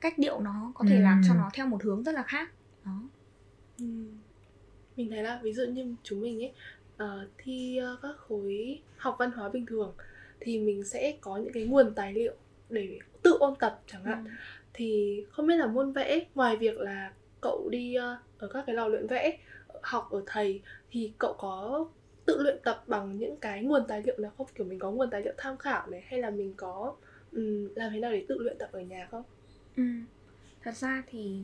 [0.05, 1.03] cách điệu nó có thể ừ.
[1.03, 2.51] làm cho nó theo một hướng rất là khác
[2.85, 3.03] đó
[3.79, 3.85] ừ.
[4.97, 6.53] mình thấy là ví dụ như chúng mình ấy
[7.05, 9.95] uh, thi uh, các khối học văn hóa bình thường
[10.41, 12.33] thì mình sẽ có những cái nguồn tài liệu
[12.71, 14.31] để tự ôn tập chẳng hạn ừ.
[14.73, 18.77] thì không biết là môn vẽ ngoài việc là cậu đi uh, ở các cái
[18.77, 19.39] lò luyện vẽ
[19.83, 21.87] học ở thầy thì cậu có
[22.25, 25.11] tự luyện tập bằng những cái nguồn tài liệu nào không kiểu mình có nguồn
[25.11, 26.95] tài liệu tham khảo này hay là mình có
[27.33, 29.23] um, làm thế nào để tự luyện tập ở nhà không
[29.77, 29.83] ừ.
[30.63, 31.43] thật ra thì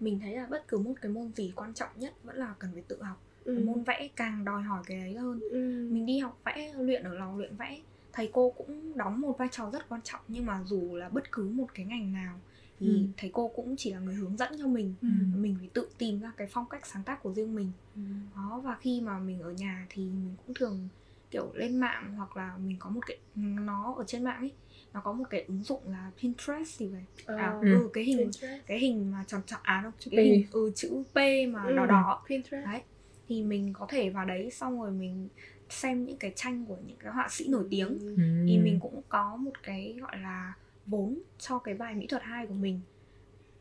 [0.00, 2.70] mình thấy là bất cứ một cái môn gì quan trọng nhất vẫn là cần
[2.72, 3.62] phải tự học ừ.
[3.64, 5.88] môn vẽ càng đòi hỏi cái đấy hơn ừ.
[5.92, 7.80] mình đi học vẽ luyện ở lò luyện vẽ
[8.12, 11.32] thầy cô cũng đóng một vai trò rất quan trọng nhưng mà dù là bất
[11.32, 12.40] cứ một cái ngành nào
[12.80, 13.06] thì ừ.
[13.16, 15.08] thầy cô cũng chỉ là người hướng dẫn cho mình ừ.
[15.36, 18.00] mình phải tự tìm ra cái phong cách sáng tác của riêng mình ừ.
[18.36, 20.88] đó và khi mà mình ở nhà thì mình cũng thường
[21.30, 24.52] kiểu lên mạng hoặc là mình có một cái nó ở trên mạng ấy
[24.94, 27.74] nó có một cái ứng dụng là Pinterest thì vậy ờ, à, ừ.
[27.74, 28.66] ừ cái hình Pinterest.
[28.66, 31.16] cái hình mà tròn tròn à đâu chữ cái hình ừ chữ P
[31.52, 31.76] mà ừ.
[31.76, 32.80] đỏ đỏ Pinterest đấy
[33.28, 35.28] thì mình có thể vào đấy xong rồi mình
[35.68, 38.16] xem những cái tranh của những cái họa sĩ nổi tiếng ừ.
[38.48, 40.54] thì mình cũng có một cái gọi là
[40.86, 42.80] vốn cho cái bài mỹ thuật 2 của mình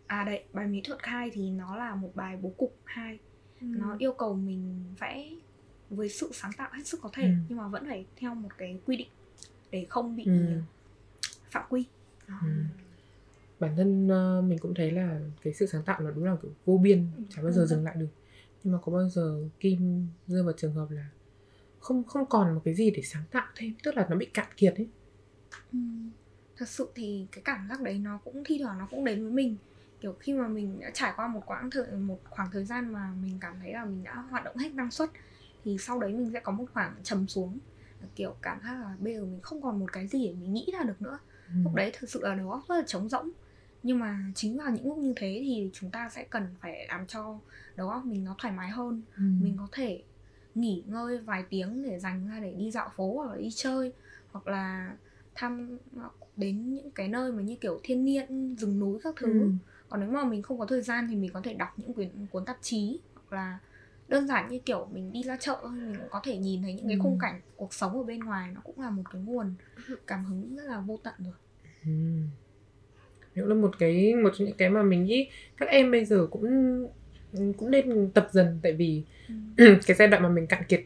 [0.07, 3.19] à đây bài mỹ thuật 2 thì nó là một bài bố cục 2
[3.61, 3.67] ừ.
[3.69, 5.29] nó yêu cầu mình vẽ
[5.89, 7.29] với sự sáng tạo hết sức có thể ừ.
[7.49, 9.09] nhưng mà vẫn phải theo một cái quy định
[9.71, 10.61] để không bị ừ.
[11.51, 11.85] Phạm quy.
[12.27, 12.47] Ừ.
[13.59, 16.51] bản thân uh, mình cũng thấy là cái sự sáng tạo là đúng là kiểu
[16.65, 18.09] vô biên ừ, chẳng bao giờ dừng lại được.
[18.63, 21.09] Nhưng mà có bao giờ kim rơi vào trường hợp là
[21.79, 24.47] không không còn một cái gì để sáng tạo thêm tức là nó bị cạn
[24.57, 24.89] kiệt ấy?
[25.73, 25.79] Ừ.
[26.57, 29.31] Thật sự thì cái cảm giác đấy nó cũng thi thoảng nó cũng đến với
[29.31, 29.57] mình.
[30.01, 33.13] Kiểu khi mà mình đã trải qua một quãng thời một khoảng thời gian mà
[33.21, 35.09] mình cảm thấy là mình đã hoạt động hết năng suất
[35.63, 37.59] thì sau đấy mình sẽ có một khoảng trầm xuống.
[38.15, 40.69] Kiểu cảm giác là bây giờ mình không còn một cái gì để mình nghĩ
[40.73, 41.19] ra được nữa.
[41.27, 41.28] ừ.
[41.63, 43.29] Lúc đấy thực sự là đầu óc rất là trống rỗng
[43.83, 47.07] nhưng mà chính vào những lúc như thế thì chúng ta sẽ cần phải làm
[47.07, 47.39] cho
[47.75, 49.21] đầu óc mình nó thoải mái hơn ừ.
[49.41, 50.03] mình có thể
[50.55, 53.93] nghỉ ngơi vài tiếng để dành ra để đi dạo phố hoặc là đi chơi
[54.31, 54.95] hoặc là
[55.35, 55.77] thăm
[56.35, 59.51] đến những cái nơi mà như kiểu thiên nhiên rừng núi các thứ ừ.
[59.89, 62.09] còn nếu mà mình không có thời gian thì mình có thể đọc những quyển
[62.31, 63.59] cuốn tạp chí hoặc là
[64.09, 66.87] đơn giản như kiểu mình đi ra chợ mình cũng có thể nhìn thấy những
[66.87, 67.17] cái khung ừ.
[67.21, 69.53] cảnh cuộc sống ở bên ngoài nó cũng là một cái nguồn
[70.07, 71.33] cảm hứng rất là vô tận rồi
[71.85, 71.91] ừ.
[73.35, 76.43] Nếu là một cái một những cái mà mình nghĩ các em bây giờ cũng
[77.57, 79.35] cũng nên tập dần tại vì ừ.
[79.87, 80.81] cái giai đoạn mà mình cạn kiệt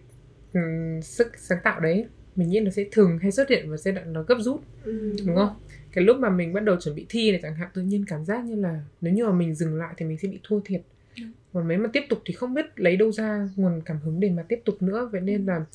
[0.54, 2.06] um, sức sáng tạo đấy
[2.36, 5.16] mình nghĩ nó sẽ thường hay xuất hiện vào giai đoạn nó gấp rút ừ.
[5.26, 5.56] đúng không
[5.92, 8.26] cái lúc mà mình bắt đầu chuẩn bị thi này chẳng hạn tự nhiên cảm
[8.26, 10.82] giác như là nếu như mà mình dừng lại thì mình sẽ bị thua thiệt
[11.18, 11.24] ừ.
[11.54, 14.30] còn mấy mà tiếp tục thì không biết lấy đâu ra nguồn cảm hứng để
[14.30, 15.66] mà tiếp tục nữa vậy nên là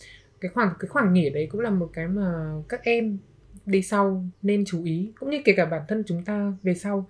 [0.40, 3.18] cái khoảng cái khoảng nghỉ đấy cũng là một cái mà các em
[3.66, 7.08] đi sau nên chú ý cũng như kể cả bản thân chúng ta về sau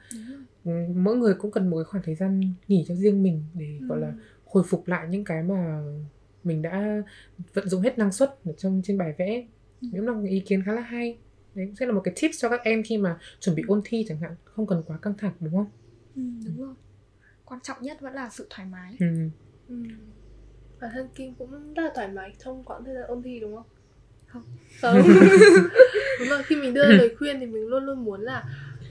[0.64, 0.72] ừ.
[0.94, 3.86] mỗi người cũng cần một cái khoảng thời gian nghỉ cho riêng mình để ừ.
[3.86, 4.12] gọi là
[4.44, 5.82] hồi phục lại những cái mà
[6.44, 7.02] mình đã
[7.54, 9.46] vận dụng hết năng suất ở trong trên bài vẽ
[9.80, 9.88] ừ.
[9.92, 11.18] những là ý kiến khá là hay
[11.54, 14.04] đấy sẽ là một cái tips cho các em khi mà chuẩn bị ôn thi
[14.08, 15.70] chẳng hạn không cần quá căng thẳng đúng không
[16.16, 16.74] ừ, đúng rồi
[17.48, 19.06] quan trọng nhất vẫn là sự thoải mái ừ.
[19.68, 19.74] Ừ.
[20.80, 23.56] bản thân Kim cũng rất là thoải mái trong quãng thời gian ôn thi đúng
[23.56, 23.66] không?
[24.26, 24.42] Không.
[24.80, 24.94] Không.
[26.18, 28.44] đúng rồi, khi mình đưa lời khuyên thì mình luôn luôn muốn là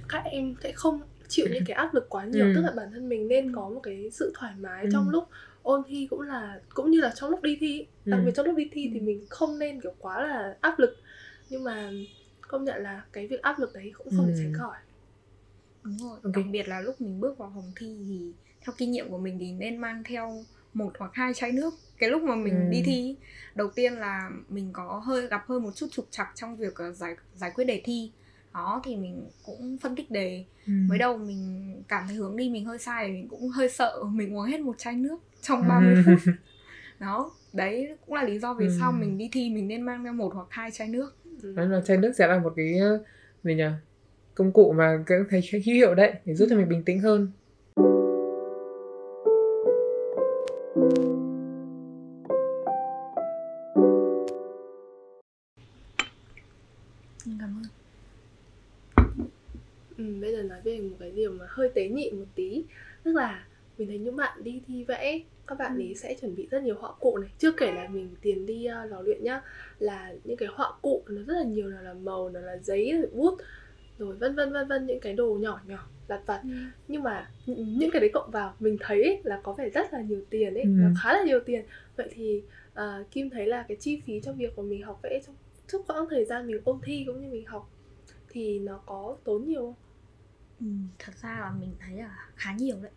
[0.10, 2.52] các em sẽ không chịu những cái áp lực quá nhiều Ừ.
[2.56, 4.90] tức là bản thân mình nên có một cái sự thoải mái Ừ.
[4.94, 5.24] trong lúc
[5.64, 8.26] ôn thi cũng là cũng như là trong lúc đi thi đặc Ừ.
[8.26, 10.96] biệt trong lúc đi thi thì mình không nên kiểu quá là áp lực
[11.50, 11.92] nhưng mà
[12.48, 14.40] công nhận là cái việc áp lực đấy cũng không thể Ừ.
[14.44, 14.78] tránh khỏi
[15.84, 16.34] Đúng rồi, Ok.
[16.36, 18.34] đặc biệt là lúc mình bước vào phòng thi thì
[18.68, 21.74] theo kinh nghiệm của mình thì nên mang theo một hoặc hai chai nước.
[21.98, 22.72] Cái lúc mà mình Ừ.
[22.72, 23.16] đi thi,
[23.56, 26.92] đầu tiên là mình có hơi gặp hơi một chút trục trặc trong việc ờ,
[26.92, 28.12] giải giải quyết đề thi.
[28.54, 30.46] Đó thì mình cũng phân tích đề.
[30.68, 30.72] Ừ.
[30.90, 34.36] Mới đầu mình cảm thấy hướng đi mình hơi sai mình cũng hơi sợ mình
[34.36, 35.68] uống hết một chai nước trong Ừ.
[35.70, 36.20] 30 phút.
[37.00, 38.72] Đó, đấy cũng là lý do vì Ừ.
[38.80, 41.16] sao mình đi thi mình nên mang theo một hoặc hai chai nước.
[41.44, 41.54] Ừ.
[41.56, 43.04] Đó là chai nước sẽ là một cái ờ,
[43.44, 43.64] gì nhỉ
[44.36, 47.32] công cụ mà thầy khá hữu hiệu đấy để giúp cho mình bình tĩnh hơn
[61.58, 62.64] hơi tế nhị một tí.
[63.04, 63.46] Tức là
[63.78, 66.76] mình thấy những bạn đi thi vẽ Các bạn ấy sẽ chuẩn bị rất nhiều
[66.80, 67.30] họa cụ này.
[67.38, 69.42] Chưa kể là mình tiền đi uh, lò luyện nhá
[69.80, 72.92] Là những cái họa cụ nó rất là nhiều Nào là màu, nào là giấy,
[72.92, 73.38] rồi bút
[74.00, 76.42] Rồi vân vân vân vân những cái đồ nhỏ nhỏ lặt vặt.
[76.88, 79.94] Nhưng mà nh- những cái đấy cộng vào Mình thấy ấy, là có vẻ rất
[79.94, 80.70] là nhiều tiền ấy Ừ.
[80.70, 81.66] Nó khá là nhiều tiền.
[81.96, 82.42] Vậy thì
[82.74, 85.36] à, Kim thấy là cái chi phí trong việc của mình học vẽ trong
[85.68, 87.70] suốt quãng thời gian mình ôn thi cũng như mình học
[88.30, 89.74] thì nó có tốn nhiều không?
[90.60, 90.68] Ừ,
[91.00, 92.92] thật ra là mình thấy là khá nhiều đấy.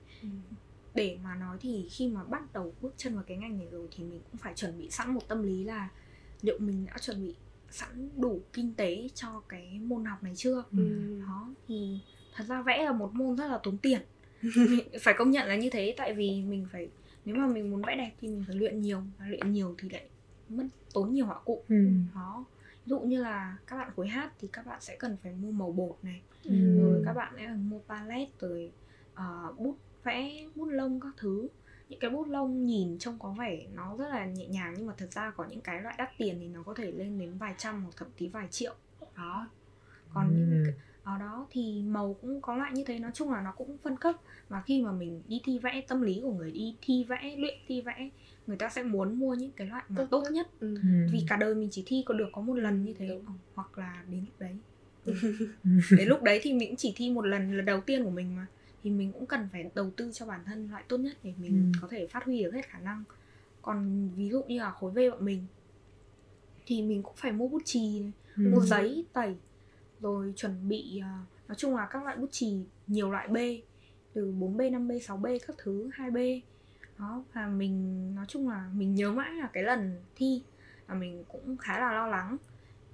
[0.95, 3.89] Để mà nói thì khi mà bắt đầu bước chân vào cái ngành này rồi
[3.97, 5.89] thì mình cũng phải chuẩn bị sẵn một tâm lý là
[6.43, 7.35] liệu mình đã chuẩn bị
[7.71, 10.65] sẵn đủ kinh tế cho cái môn học này chưa?
[10.73, 11.21] Ừ.
[11.21, 11.99] đó thì
[12.35, 14.01] thật ra vẽ là một môn rất là tốn tiền.
[15.01, 16.89] Phải công nhận là như thế tại vì mình phải
[17.25, 19.89] nếu mà mình muốn vẽ đẹp thì mình phải luyện nhiều và luyện nhiều thì
[19.89, 20.09] lại
[20.49, 21.63] mất tốn nhiều họa cụ.
[21.69, 21.89] Ừ.
[22.15, 22.45] đó
[22.85, 25.51] ví dụ như là các bạn khối hát thì các bạn sẽ cần phải mua
[25.51, 26.23] màu bột này.
[26.45, 26.77] Ừ.
[26.77, 28.73] rồi các bạn sẽ cần mua palette rồi
[29.15, 31.49] ờ, bút vẽ bút lông các thứ.
[31.89, 34.95] Những cái bút lông nhìn trông có vẻ nó rất là nhẹ nhàng nhưng mà
[34.97, 37.55] thật ra có những cái loại đắt tiền thì nó có thể lên đến vài
[37.59, 38.75] trăm hoặc thậm chí vài triệu.
[39.17, 39.49] Đó.
[40.15, 40.71] Còn những Ừ.
[41.03, 42.99] ở đó thì màu cũng có loại như thế.
[42.99, 44.15] Nói chung là nó cũng phân cấp.
[44.49, 47.59] Và khi mà mình đi thi vẽ tâm lý của người đi thi vẽ luyện
[47.67, 48.11] thi vẽ
[48.51, 50.49] người ta sẽ muốn mua những cái loại mà Tốt tốt nhất.
[50.61, 50.75] Ừ.
[50.75, 50.89] Ừ.
[51.13, 53.25] vì cả đời mình chỉ thi có được có một lần như thế Đúng.
[53.55, 54.57] Hoặc là đến lúc đấy
[55.05, 55.15] Ừ.
[55.97, 58.37] đến lúc đấy thì mình cũng chỉ thi một lần lần đầu tiên của mình
[58.37, 58.47] mà
[58.83, 61.73] thì mình cũng cần phải đầu tư cho bản thân loại tốt nhất để mình
[61.75, 61.79] Ừ.
[61.83, 63.05] có thể phát huy được hết khả năng
[63.63, 65.47] còn ví dụ như là khối V bọn mình
[66.67, 68.43] thì mình cũng phải mua bút chì này, Ừ.
[68.55, 69.35] mua giấy tẩy
[70.01, 73.37] rồi chuẩn bị à, nói chung là các loại bút chì nhiều loại B
[74.13, 76.41] từ 4B, 5B, 6B các thứ 2B
[77.01, 80.43] đó và mình nói chung là mình nhớ mãi là cái lần thi
[80.89, 82.37] là mình cũng khá là lo lắng.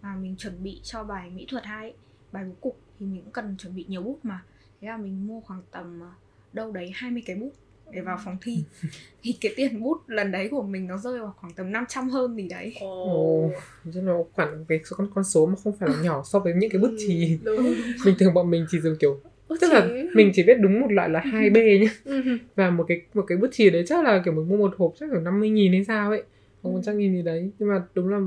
[0.01, 1.95] Và mình chuẩn bị cho bài mỹ thuật 2 ấy,
[2.33, 4.45] bài bố cục thì mình cũng cần chuẩn bị nhiều bút mà.
[4.81, 6.13] Thế là mình mua khoảng tầm à,
[6.53, 7.53] đâu đấy 20 cái bút
[7.93, 8.65] để vào phòng thi.
[9.23, 12.37] Thì cái tiền bút lần đấy của mình nó rơi vào khoảng tầm 500 hơn
[12.37, 12.75] gì đấy.
[12.81, 13.51] Ồ,
[13.85, 16.71] rất là khoản cái con con số mà không phải là nhỏ so với những
[16.71, 17.75] cái bút chì Ừ, đúng.
[18.05, 20.09] bình thường bọn mình chỉ dùng kiểu Bút tức là chì.
[20.15, 21.89] mình chỉ biết đúng một loại là 2B nhá.
[22.05, 22.23] Ừ.
[22.55, 24.93] và một cái một cái bút chì đấy chắc là kiểu mình mua một hộp
[25.01, 26.23] chắc kiểu 50 nghìn hay sao ấy.
[26.63, 26.75] Hoặc Ừ.
[26.75, 27.51] một trăm nghìn gì đấy.
[27.59, 28.21] Nhưng mà đúng là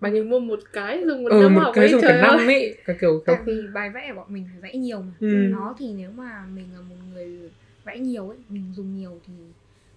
[0.00, 2.00] bao nhiêu mình mua một cái dùng một ừ, năm một học cái ấy dùng
[2.02, 2.76] trời cả năm ấy.
[2.84, 5.12] Cả kiểu tại vì bài vẽ của bọn mình phải vẽ nhiều mà.
[5.20, 5.50] Ừ.
[5.52, 7.50] đó thì nếu mà mình là một người
[7.84, 9.32] vẽ nhiều ấy mình dùng nhiều thì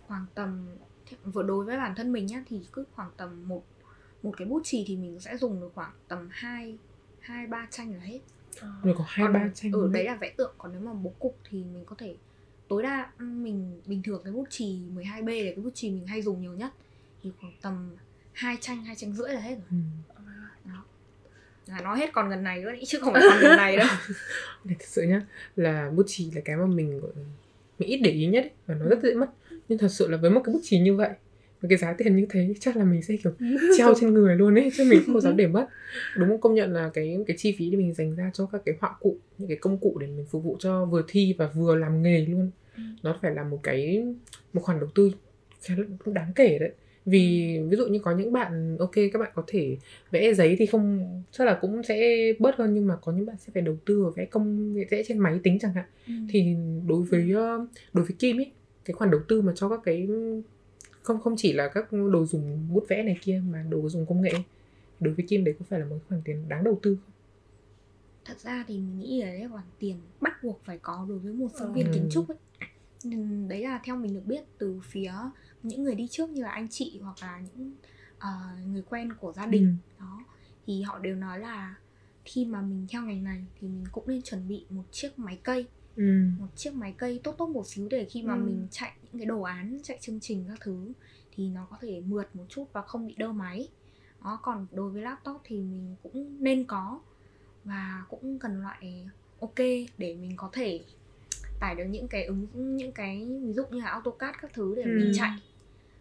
[0.08, 0.66] khoảng tầm
[1.24, 3.64] vừa đối với bản thân mình nhá thì cứ khoảng tầm một
[4.24, 6.78] một cái bút chì thì mình sẽ dùng được khoảng tầm hai
[7.20, 8.20] hai ba tranh là hết
[8.84, 11.38] rồi có hai ba tranh ở đấy là vẽ tượng còn nếu mà bố cục
[11.50, 12.16] thì mình có thể
[12.68, 16.08] tối đa ừ, mình bình thường cái bút chì 12B là cái bút chì mình
[16.08, 16.72] hay dùng nhiều nhất.
[17.24, 17.96] Thì khoảng tầm
[18.34, 19.82] hai tranh hai tranh rưỡi là hết rồi.
[20.66, 20.72] Ừ.
[21.66, 23.88] là nói hết còn gần này nữa đấy chứ không phải còn gần này đâu.
[24.64, 25.22] Này, thật sự nhá
[25.56, 27.02] là bút chì là cái mà mình
[27.80, 29.30] mình ít để ý nhất ấy, và nó rất dễ mất.
[29.70, 31.10] Nhưng thật sự là với một cái bút chì như vậy
[31.62, 33.34] với cái giá tiền như thế chắc là mình sẽ kiểu
[33.78, 35.68] treo trên người luôn ấy chứ mình không dám để mất.
[36.18, 36.42] Đúng không?
[36.42, 38.96] Công nhận là cái cái chi phí để mình dành ra cho các cái họa
[39.00, 42.04] cụ những cái công cụ để mình phục vụ cho vừa thi và vừa làm
[42.04, 42.52] nghề luôn.
[42.78, 42.84] Ừ.
[43.04, 44.04] nó phải là một cái
[44.54, 45.12] một khoản đầu tư
[45.62, 46.72] khá là cũng đáng kể đấy.
[47.06, 49.78] Vì ví dụ như có những bạn ok các bạn có thể
[50.12, 53.36] vẽ giấy thì không chắc là cũng sẽ bớt hơn nhưng mà có những bạn
[53.40, 55.86] sẽ phải đầu tư vào vẽ công vẽ trên máy tính chẳng hạn.
[56.30, 56.56] Thì
[56.88, 58.52] đối với ờ, đối với Kim ấy
[58.86, 60.08] cái khoản đầu tư mà cho các cái
[61.04, 64.22] không không chỉ là các đồ dùng bút vẽ này kia mà đồ dùng công
[64.22, 64.34] nghệ
[65.00, 67.12] đối với Kim đấy có phải là một khoản tiền đáng đầu tư không?
[68.26, 71.34] thật ra thì mình nghĩ là đấy khoản tiền bắt buộc phải có đối với
[71.34, 72.10] một sinh viên kiến Ừ.
[72.12, 72.38] trúc ấy
[73.04, 73.10] Ừ,
[73.48, 75.14] đấy là theo mình được biết từ phía
[75.64, 77.72] những người đi trước như là anh chị hoặc là những
[78.18, 80.00] uh, người quen của gia đình ừ.
[80.00, 80.26] đó
[80.66, 81.76] thì họ đều nói là
[82.26, 85.40] khi mà mình theo ngành này thì mình cũng nên chuẩn bị một chiếc máy
[85.44, 85.66] cây
[86.02, 86.24] ừ.
[86.40, 88.40] một chiếc máy cây tốt tốt một xíu để khi mà ừ.
[88.40, 90.92] mình chạy những cái đồ án chạy chương trình các thứ
[91.36, 93.70] thì nó có thể mượt một chút và không bị đơ máy
[94.24, 97.02] đó còn đối với laptop thì mình cũng nên có
[97.64, 99.08] và cũng cần loại
[99.40, 99.58] ok
[99.98, 100.80] để mình có thể
[101.60, 104.84] tải được những cái ứng những cái ví dụ như là AutoCAD các thứ để
[104.84, 104.88] ừ.
[104.88, 105.32] mình chạy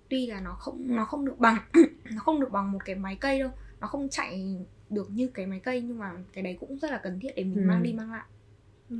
[0.08, 1.58] tuy là nó không nó không được bằng
[2.10, 4.56] nó không được bằng một cái máy cây đâu nó không chạy
[4.90, 7.44] được như cái máy cây nhưng mà cái đấy cũng rất là cần thiết để
[7.44, 7.68] mình ừ.
[7.68, 8.24] mang đi mang lại
[8.90, 8.96] ừ.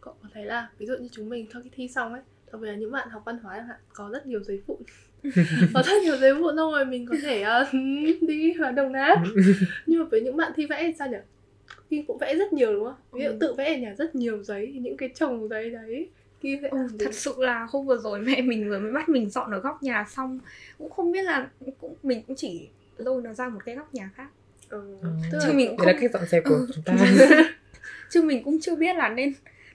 [0.00, 2.60] Cậu có thấy là ví dụ như chúng mình sau khi thi xong ấy đặc
[2.60, 4.78] biệt là những bạn học văn hóa chẳng hạn có rất nhiều giấy phụ
[5.74, 7.74] có rất nhiều giấy vụ xong rồi mình có thể uh,
[8.28, 9.16] đi vào đồng nát
[9.86, 11.18] nhưng mà với những bạn thi vẽ thì sao nhỉ
[11.90, 12.94] Kim cũng vẽ rất nhiều đúng không?
[13.12, 13.36] Ví dụ ừ.
[13.40, 16.08] tự vẽ ở nhà rất nhiều giấy thì những cái chồng giấy đấy
[16.40, 19.30] Kim sẽ ừ, Thật sự là hôm vừa rồi mẹ mình vừa mới bắt mình
[19.30, 20.40] dọn ở góc nhà xong
[20.78, 21.48] Cũng không biết là
[21.80, 24.28] cũng mình cũng chỉ lôi nó ra một cái góc nhà khác
[24.68, 24.96] ừ.
[25.02, 25.08] ừ.
[25.42, 25.86] Chứ mình cũng không...
[25.86, 26.66] là cái dọn dẹp của ừ.
[26.74, 26.94] chúng ta
[28.10, 29.32] Chứ mình cũng chưa biết là nên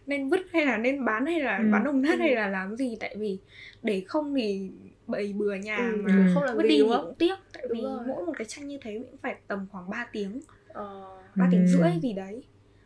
[0.08, 1.64] nên vứt hay là nên bán hay là ừ.
[1.72, 2.20] bán đồng nát ừ.
[2.20, 3.38] hay là làm gì tại vì
[3.84, 4.72] để không thì
[5.08, 6.02] bày bừa nhà ừ.
[6.02, 8.00] mà không làm vứt đi thì cũng tiếc tại đúng vì rồi.
[8.08, 11.18] mỗi một cái tranh như thế cũng phải tầm khoảng 3 tiếng ờ.
[11.36, 12.44] ba tiếng rưỡi gì đấy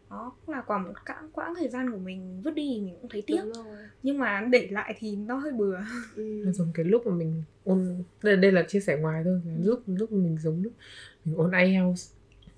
[0.09, 3.09] đó cũng là quả một quãng quãng thời gian của mình vứt đi mình cũng
[3.09, 3.41] thấy tiếc
[4.03, 5.77] nhưng mà để lại thì nó hơi bừa
[6.15, 6.51] ừ.
[6.51, 9.51] giống cái lúc mà mình ôn đây, đây là chia sẻ ngoài thôi ừ.
[9.63, 10.73] lúc lúc mình giống lúc
[11.25, 12.11] mình ôn IELTS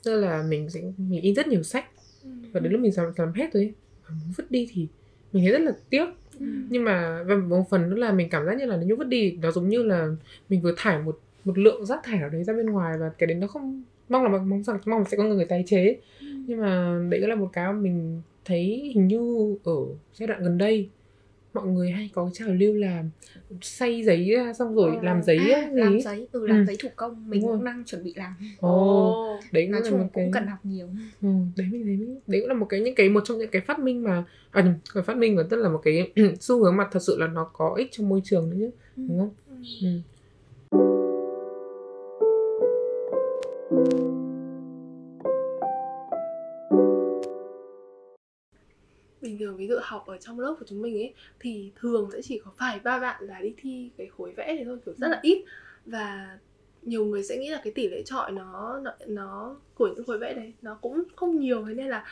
[0.03, 1.85] tức là mình sẽ mình in rất nhiều sách
[2.23, 2.29] ừ.
[2.51, 3.73] và đến lúc mình làm làm hết rồi
[4.37, 4.87] vứt đi thì
[5.33, 6.05] mình thấy rất là tiếc
[6.39, 6.45] ừ.
[6.69, 9.07] nhưng mà và một phần nữa là mình cảm giác như là nếu như vứt
[9.07, 10.07] đi nó giống như là
[10.49, 13.27] mình vừa thải một một lượng rác thải ở đấy ra bên ngoài và cái
[13.27, 16.27] đấy nó không mong là mong rằng mong sẽ có người tái chế ừ.
[16.47, 19.77] nhưng mà đấy là một cái mà mình thấy hình như ở
[20.13, 20.89] giai đoạn gần đây
[21.53, 23.03] mọi người hay có trào lưu là
[23.61, 26.65] xay giấy ra xong rồi ờ, làm giấy à, làm giấy ừ làm ừ.
[26.65, 29.43] giấy thủ công mình cũng đang chuẩn bị làm ồ oh.
[29.51, 30.29] đấy nói chung cũng cái...
[30.33, 30.87] cần học nhiều
[31.21, 33.61] ừ, đấy mình thấy đấy cũng là một cái những cái một trong những cái
[33.61, 36.87] phát minh mà à cái phát minh và tức là một cái xu hướng mà
[36.91, 39.03] thật sự là nó có ích cho môi trường nữa chứ ừ.
[39.09, 39.31] đúng không
[39.81, 40.01] ừ.
[43.69, 44.10] ừ.
[49.57, 52.21] Bình thường ví dụ học ở trong lớp của chúng mình ấy thì thường sẽ
[52.21, 55.07] chỉ có vài ba bạn là đi thi cái khối vẽ này thôi kiểu rất
[55.07, 55.19] là ừ.
[55.23, 55.45] ít
[55.85, 56.37] và
[56.81, 60.17] nhiều người sẽ nghĩ là cái tỷ lệ chọi nó nó, nó của những khối
[60.17, 62.05] vẽ đấy nó cũng không nhiều thế nên là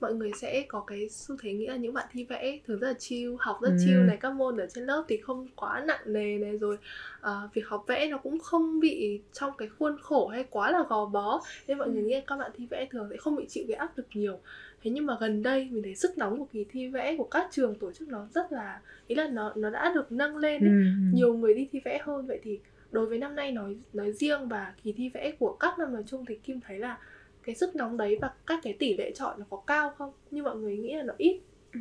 [0.00, 2.88] mọi người sẽ có cái xu thế nghĩ là những bạn thi vẽ thường rất
[2.88, 3.76] là chill học rất ừ.
[3.84, 6.78] chill này các môn ở trên lớp thì không quá nặng nề này rồi
[7.20, 10.84] uh, việc học vẽ nó cũng không bị trong cái khuôn khổ hay quá là
[10.88, 11.92] gò bó nên mọi ừ.
[11.92, 14.06] người nghĩ là các bạn thi vẽ thường sẽ không bị chịu cái áp lực
[14.14, 14.38] nhiều
[14.84, 17.48] thế nhưng mà gần đây mình thấy sức nóng của kỳ thi vẽ của các
[17.50, 20.70] trường tổ chức nó rất là ý là nó nó đã được nâng lên ấy.
[20.70, 20.84] Ừ.
[21.12, 24.48] nhiều người đi thi vẽ hơn vậy thì đối với năm nay nói nói riêng
[24.48, 26.98] và kỳ thi vẽ của các năm nói chung thì kim thấy là
[27.42, 30.42] cái sức nóng đấy và các cái tỷ lệ chọn nó có cao không như
[30.42, 31.40] mọi người nghĩ là nó ít
[31.72, 31.80] ừ.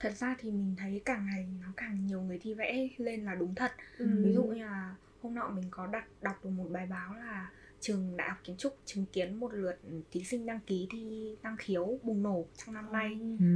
[0.00, 3.34] thật ra thì mình thấy càng ngày nó càng nhiều người thi vẽ lên là
[3.34, 4.06] đúng thật ừ.
[4.24, 7.50] ví dụ như là hôm nọ mình có đặt đọc được một bài báo là
[7.80, 9.76] trường đại học kiến trúc chứng kiến một lượt
[10.10, 13.18] thí sinh đăng ký thi năng khiếu bùng nổ trong năm nay.
[13.40, 13.46] Ừ.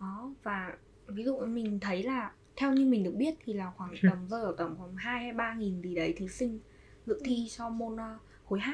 [0.00, 3.94] đó và ví dụ mình thấy là theo như mình được biết thì là khoảng
[4.02, 6.58] tầm rơi ở tầm khoảng hai hay ba nghìn gì đấy thí sinh
[7.06, 8.70] dự thi cho môn uh, khối H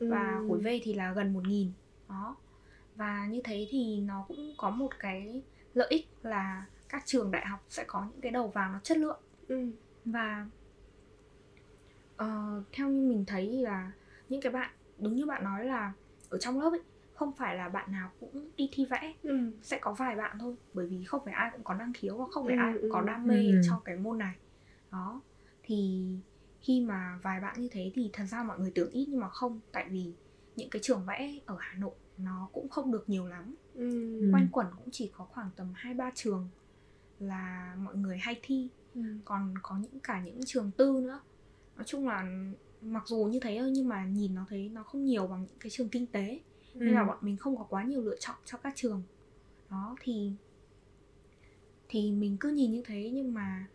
[0.00, 0.46] và ừ.
[0.48, 1.72] khối V thì là gần một nghìn.
[2.08, 2.36] Đó.
[2.96, 5.42] Và như thế thì nó cũng có một cái
[5.74, 8.96] lợi ích là các trường đại học sẽ có những cái đầu vào nó chất
[8.98, 9.20] lượng.
[9.48, 9.70] Ừ.
[10.04, 10.46] và
[12.22, 13.92] uh, theo như mình thấy là
[14.32, 15.92] những cái bạn đúng như bạn nói là
[16.28, 16.80] ở trong lớp ấy
[17.14, 19.50] không phải là bạn nào cũng đi thi vẽ ừ.
[19.62, 22.24] sẽ có vài bạn thôi bởi vì không phải ai cũng có năng khiếu và
[22.30, 23.60] không phải ừ, ai cũng có ừ, đam mê ừ.
[23.68, 24.34] cho cái môn này
[24.90, 25.20] đó
[25.62, 26.08] thì
[26.60, 29.28] khi mà vài bạn như thế thì thật ra mọi người tưởng ít nhưng mà
[29.28, 30.12] không tại vì
[30.56, 34.30] những cái trường vẽ ở Hà Nội nó cũng không được nhiều lắm ừ.
[34.32, 36.48] quanh quẩn cũng chỉ có khoảng tầm hai ba trường
[37.18, 39.00] là mọi người hay thi ừ.
[39.24, 41.20] còn có những cả những trường tư nữa
[41.76, 42.24] nói chung là
[42.82, 45.70] mặc dù như thế nhưng mà nhìn nó thấy nó không nhiều bằng những cái
[45.70, 46.40] trường kinh tế
[46.74, 46.80] ừ.
[46.80, 47.06] nên là ừ.
[47.06, 49.02] bọn mình không có quá nhiều lựa chọn cho các trường
[49.70, 50.32] đó thì
[51.88, 53.66] thì mình cứ nhìn như thế nhưng mà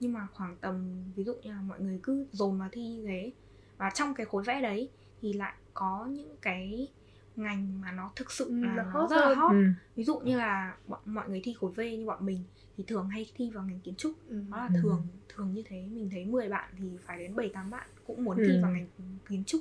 [0.00, 3.04] nhưng mà khoảng tầm ví dụ như là mọi người cứ dồn vào thi như
[3.06, 3.32] thế
[3.78, 6.88] và trong cái khối vẽ đấy thì lại có những cái
[7.36, 9.64] ngành mà nó thực sự ừ, là nó, nó rất là hot ừ.
[9.96, 12.42] ví dụ như là bọn mọi người thi khối V như bọn mình
[12.76, 14.36] thì thường hay thi vào ngành kiến trúc ừ.
[14.50, 15.18] đó là thường ừ.
[15.28, 18.36] thường như thế mình thấy 10 bạn thì phải đến 7 8 bạn cũng muốn
[18.36, 18.44] ừ.
[18.48, 18.86] thi vào ngành
[19.28, 19.60] kiến trúc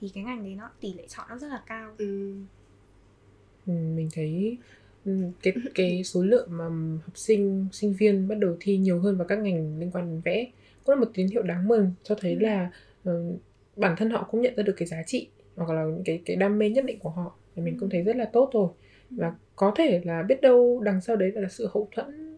[0.00, 2.34] thì cái ngành đấy nó tỷ lệ chọn nó rất là cao ừ.
[3.66, 4.58] Ừ, mình thấy
[5.04, 5.12] ừ,
[5.42, 6.64] cái cái số lượng mà
[7.04, 10.20] học sinh sinh viên bắt đầu thi nhiều hơn vào các ngành liên quan đến
[10.24, 10.46] vẽ
[10.84, 12.38] cũng là một tín hiệu đáng mừng cho thấy ừ.
[12.38, 12.70] là
[13.10, 13.40] uh,
[13.76, 16.36] bản thân họ cũng nhận ra được cái giá trị hoặc là những cái cái
[16.36, 18.68] đam mê nhất định của họ thì mình cũng thấy rất là tốt rồi
[19.10, 22.29] và có thể là biết đâu đằng sau đấy là sự hậu thuẫn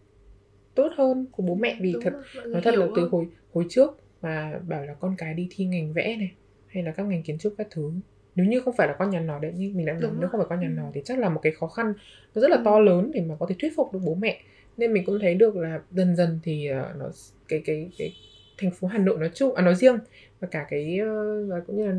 [0.75, 2.13] tốt hơn của bố mẹ vì Đúng thật
[2.45, 5.93] nói thật là từ hồi hồi trước mà bảo là con cái đi thi ngành
[5.93, 6.31] vẽ này
[6.67, 7.91] hay là các ngành kiến trúc các thứ.
[8.35, 10.39] Nếu như không phải là con nhà nò đấy như mình đã nói nếu không
[10.39, 11.93] phải con nhà nò thì chắc là một cái khó khăn
[12.35, 14.41] nó rất là to lớn để mà có thể thuyết phục được bố mẹ.
[14.77, 17.09] Nên mình cũng thấy được là dần dần thì uh, nó
[17.47, 18.13] cái cái cái
[18.57, 19.97] thành phố Hà Nội nói chung à nói riêng
[20.39, 21.95] và cả cái uh, và cũng như là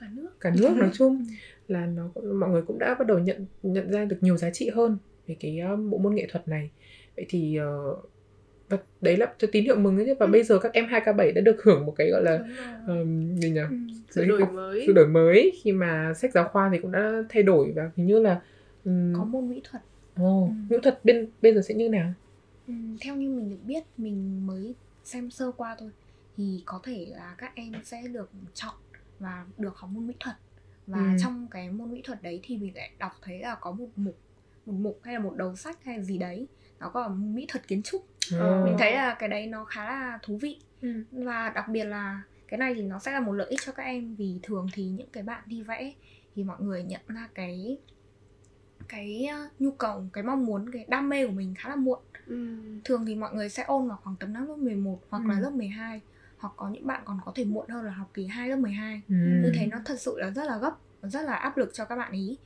[0.00, 0.28] cả nước.
[0.40, 1.26] cả nước nói chung
[1.68, 4.70] là nó mọi người cũng đã bắt đầu nhận nhận ra được nhiều giá trị
[4.74, 6.70] hơn về cái uh, bộ môn nghệ thuật này.
[7.16, 8.10] Vậy thì uh,
[8.68, 10.32] và đấy là cho tín hiệu mừng ấy và ừ.
[10.32, 12.38] bây giờ các em 2K7 đã được hưởng một cái gọi là
[12.86, 13.60] um, gì nhỉ?
[13.60, 13.76] Ừ.
[14.10, 17.42] sự đổi mới sự đổi mới khi mà sách giáo khoa thì cũng đã thay
[17.42, 18.40] đổi và hình như là
[18.84, 19.14] um...
[19.16, 19.82] có môn mỹ thuật
[20.16, 20.54] Ồ, oh, ừ.
[20.68, 22.12] mỹ thuật bên bây giờ sẽ như nào?
[22.68, 25.90] Ừ, theo như mình được biết mình mới xem sơ qua thôi
[26.36, 28.74] thì có thể là các em sẽ được chọn
[29.18, 30.36] và được học môn mỹ thuật
[30.86, 31.16] và ừ.
[31.22, 34.16] trong cái môn mỹ thuật đấy thì mình lại đọc thấy là có một mục
[34.66, 36.46] một mục hay là một đầu sách hay là gì đấy
[36.80, 38.62] nó có mỹ thuật kiến trúc ừ.
[38.64, 41.04] mình thấy là cái đấy nó khá là thú vị ừ.
[41.12, 43.82] và đặc biệt là cái này thì nó sẽ là một lợi ích cho các
[43.82, 45.92] em vì thường thì những cái bạn đi vẽ
[46.34, 47.78] thì mọi người nhận ra cái
[48.88, 52.56] cái nhu cầu cái mong muốn cái đam mê của mình khá là muộn ừ.
[52.84, 55.28] thường thì mọi người sẽ ôn vào khoảng tầm năm lớp 11 hoặc ừ.
[55.30, 56.00] là lớp 12
[56.38, 59.02] hoặc có những bạn còn có thể muộn hơn là học kỳ 2 lớp 12
[59.08, 59.14] ừ.
[59.14, 61.96] như thế nó thật sự là rất là gấp rất là áp lực cho các
[61.96, 62.36] bạn ý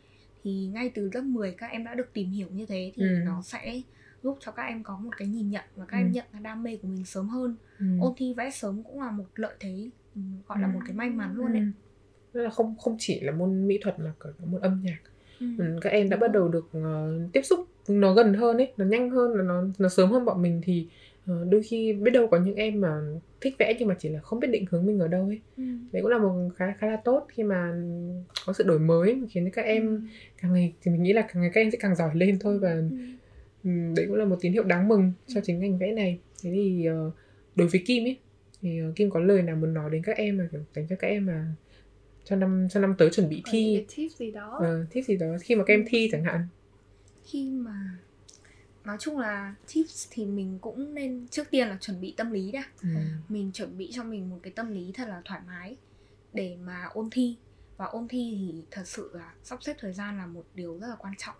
[0.44, 3.18] thì ngay từ lớp 10 các em đã được tìm hiểu như thế thì ừ.
[3.24, 3.80] nó sẽ
[4.22, 6.00] giúp cho các em có một cái nhìn nhận và các ừ.
[6.00, 7.86] em nhận ra đam mê của mình sớm hơn ừ.
[8.00, 10.72] ôn thi vẽ sớm cũng là một lợi thế ừ, gọi là ừ.
[10.74, 11.62] một cái may mắn luôn đấy
[12.32, 12.42] ừ.
[12.42, 14.98] là không không chỉ là môn mỹ thuật mà cả môn âm nhạc
[15.40, 15.46] ừ.
[15.58, 15.78] ừ.
[15.80, 19.10] các em đã bắt đầu được uh, tiếp xúc nó gần hơn ấy nó nhanh
[19.10, 20.88] hơn là nó nó sớm hơn bọn mình thì
[21.32, 23.00] uh, đôi khi biết đâu có những em mà
[23.40, 25.64] thích vẽ nhưng mà chỉ là không biết định hướng mình ở đâu ấy ừ.
[25.92, 27.74] đấy cũng là một khá khá là tốt khi mà
[28.46, 30.00] có sự đổi mới khiến các em ừ.
[30.42, 32.58] càng ngày thì mình nghĩ là càng ngày các em sẽ càng giỏi lên thôi
[32.58, 32.88] và ừ
[33.64, 36.18] đấy cũng là một tín hiệu đáng mừng cho chính ngành vẽ này.
[36.42, 37.14] Thế thì uh,
[37.54, 38.18] đối với kim ấy
[38.60, 40.96] thì uh, kim có lời nào muốn nói đến các em mà kiểu dành cho
[40.96, 41.46] các em mà
[42.24, 43.84] cho năm cho năm tới chuẩn bị thi?
[43.96, 44.60] tip gì đó.
[44.62, 46.46] Uh, tip gì đó khi mà các em thi chẳng hạn.
[47.24, 47.98] Khi mà
[48.84, 52.52] nói chung là tips thì mình cũng nên trước tiên là chuẩn bị tâm lý
[52.52, 52.64] đã.
[52.82, 52.88] Ừ.
[53.28, 55.76] mình chuẩn bị cho mình một cái tâm lý thật là thoải mái
[56.32, 57.36] để mà ôn thi.
[57.76, 60.86] Và ôn thi thì thật sự là sắp xếp thời gian là một điều rất
[60.86, 61.36] là quan trọng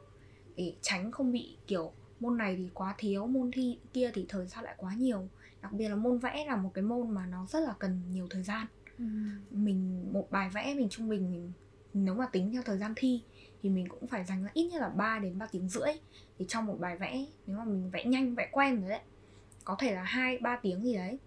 [0.56, 1.92] để tránh không bị kiểu
[2.22, 5.28] môn này thì quá thiếu môn thi kia thì thời gian lại quá nhiều.
[5.62, 8.26] Đặc biệt là môn vẽ là một cái môn mà nó rất là cần nhiều
[8.30, 8.66] thời gian.
[8.98, 9.04] Ừ.
[9.50, 11.52] mình một bài vẽ mình trung bình mình
[11.94, 13.22] nếu mà tính theo thời gian thi
[13.62, 15.92] thì mình cũng phải dành ra ít nhất là 3 đến 3 tiếng rưỡi
[16.38, 19.00] thì trong một bài vẽ nếu mà mình vẽ nhanh vẽ quen rồi đấy
[19.64, 21.18] có thể là hai ba tiếng gì đấy.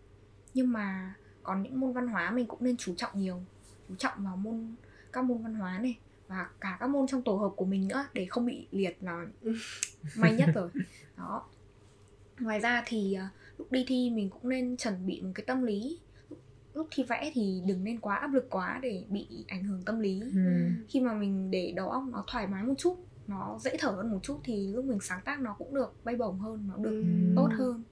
[0.53, 3.41] Nhưng mà còn những môn văn hóa mình cũng nên chú trọng nhiều
[3.89, 4.75] chú trọng vào môn
[5.13, 8.05] các môn văn hóa này và cả các môn trong tổ hợp của mình nữa
[8.13, 9.25] để không bị liệt là
[10.17, 10.69] may nhất rồi
[11.17, 11.43] đó
[12.39, 15.63] ngoài ra thì uh, lúc đi thi mình cũng nên chuẩn bị một cái tâm
[15.63, 15.99] lý
[16.73, 19.99] lúc thi vẽ thì đừng nên quá áp lực quá để bị ảnh hưởng tâm
[19.99, 20.69] lý ừ.
[20.87, 22.97] khi mà mình để đầu óc nó thoải mái một chút
[23.27, 26.15] nó dễ thở hơn một chút thì lúc mình sáng tác nó cũng được bay
[26.15, 27.33] bổng hơn nó được ừ.
[27.35, 27.83] tốt hơn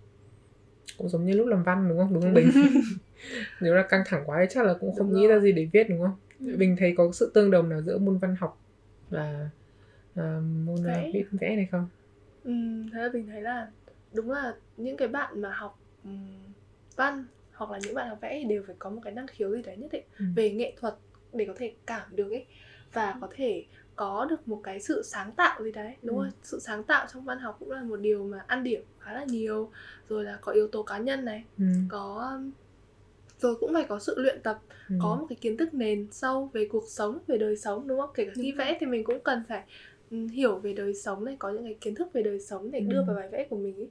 [0.97, 2.51] cũng giống như lúc làm văn đúng không đúng không bình
[3.61, 5.36] nếu là căng thẳng quá thì chắc là cũng không đúng nghĩ rồi.
[5.36, 6.15] ra gì để viết đúng không.
[6.44, 8.60] Mình thấy có sự tương đồng nào giữa môn văn học
[9.10, 9.50] và
[10.20, 11.12] uh, môn vẽ.
[11.14, 11.88] viết vẽ này không
[12.44, 12.52] ừ,
[12.94, 13.72] thế là mình thấy là
[14.14, 16.28] đúng là những cái bạn mà học um,
[16.96, 19.56] văn hoặc là những bạn học vẽ thì đều phải có một cái năng khiếu
[19.56, 20.26] gì đấy nhất định ừ.
[20.36, 20.96] về nghệ thuật
[21.34, 22.46] để có thể cảm được ấy
[22.94, 23.18] và ừ.
[23.22, 23.66] có thể
[23.96, 26.24] có được một cái sự sáng tạo gì đấy đúng ừ.
[26.24, 29.14] không sự sáng tạo trong văn học cũng là một điều mà ăn điểm khá
[29.14, 29.72] là nhiều
[30.10, 31.66] rồi là có yếu tố cá nhân này ừ.
[31.89, 32.39] có
[33.39, 34.59] rồi cũng phải có sự luyện tập
[34.89, 34.95] ừ.
[35.01, 38.09] có một cái kiến thức nền sâu về cuộc sống về đời sống đúng không
[38.13, 39.63] kể cả khi đúng vẽ thì mình cũng cần phải
[40.11, 42.79] um, hiểu về đời sống này có những cái kiến thức về đời sống để
[42.79, 42.86] ừ.
[42.89, 43.89] đưa vào bài vẽ của mình ấy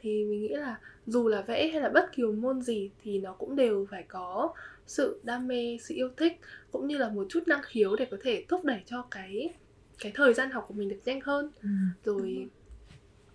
[0.00, 3.32] thì mình nghĩ là dù là vẽ hay là bất kỳ môn gì thì nó
[3.32, 4.54] cũng đều phải có
[4.86, 6.40] sự đam mê sự yêu thích
[6.72, 9.50] cũng như là một chút năng khiếu để có thể thúc đẩy cho cái
[9.98, 11.68] cái thời gian học của mình được nhanh hơn ừ.
[12.04, 12.48] rồi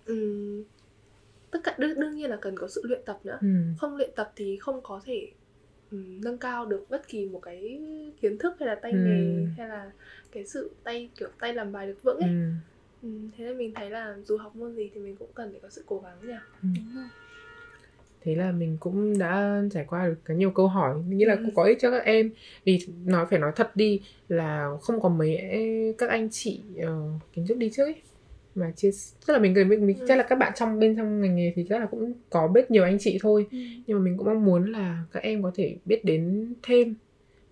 [0.08, 0.64] um,
[1.64, 3.48] tất cả đương, đương nhiên là cần có sự luyện tập nữa ừ.
[3.78, 5.32] không luyện tập thì không có thể
[5.92, 7.82] um, nâng cao được bất kỳ một cái
[8.22, 8.98] kiến thức hay là tay ừ.
[8.98, 9.92] nghề hay là
[10.32, 12.52] cái sự tay kiểu tay làm bài được vững ấy ừ.
[13.04, 15.60] Ừ, thế nên mình thấy là dù học môn gì thì mình cũng cần phải
[15.60, 16.68] có sự cố gắng nhỉ ừ.
[16.76, 17.06] đúng rồi
[18.24, 21.42] thế là mình cũng đã trải qua được cái nhiều câu hỏi nghĩ là ừ.
[21.46, 22.32] cũng có ích cho các em
[22.64, 25.38] vì nói phải nói thật đi là không có mấy
[25.98, 27.96] các anh chị uh, kiến thức đi trước ấy
[28.56, 28.90] mà chia
[29.28, 30.06] tức là mình mình, mình Ừ.
[30.08, 32.72] chắc là các bạn trong bên trong ngành nghề thì chắc là cũng có biết
[32.72, 33.48] nhiều anh chị thôi.
[33.52, 33.58] Ừ.
[33.88, 36.96] nhưng mà mình cũng mong muốn là các em có thể biết đến thêm.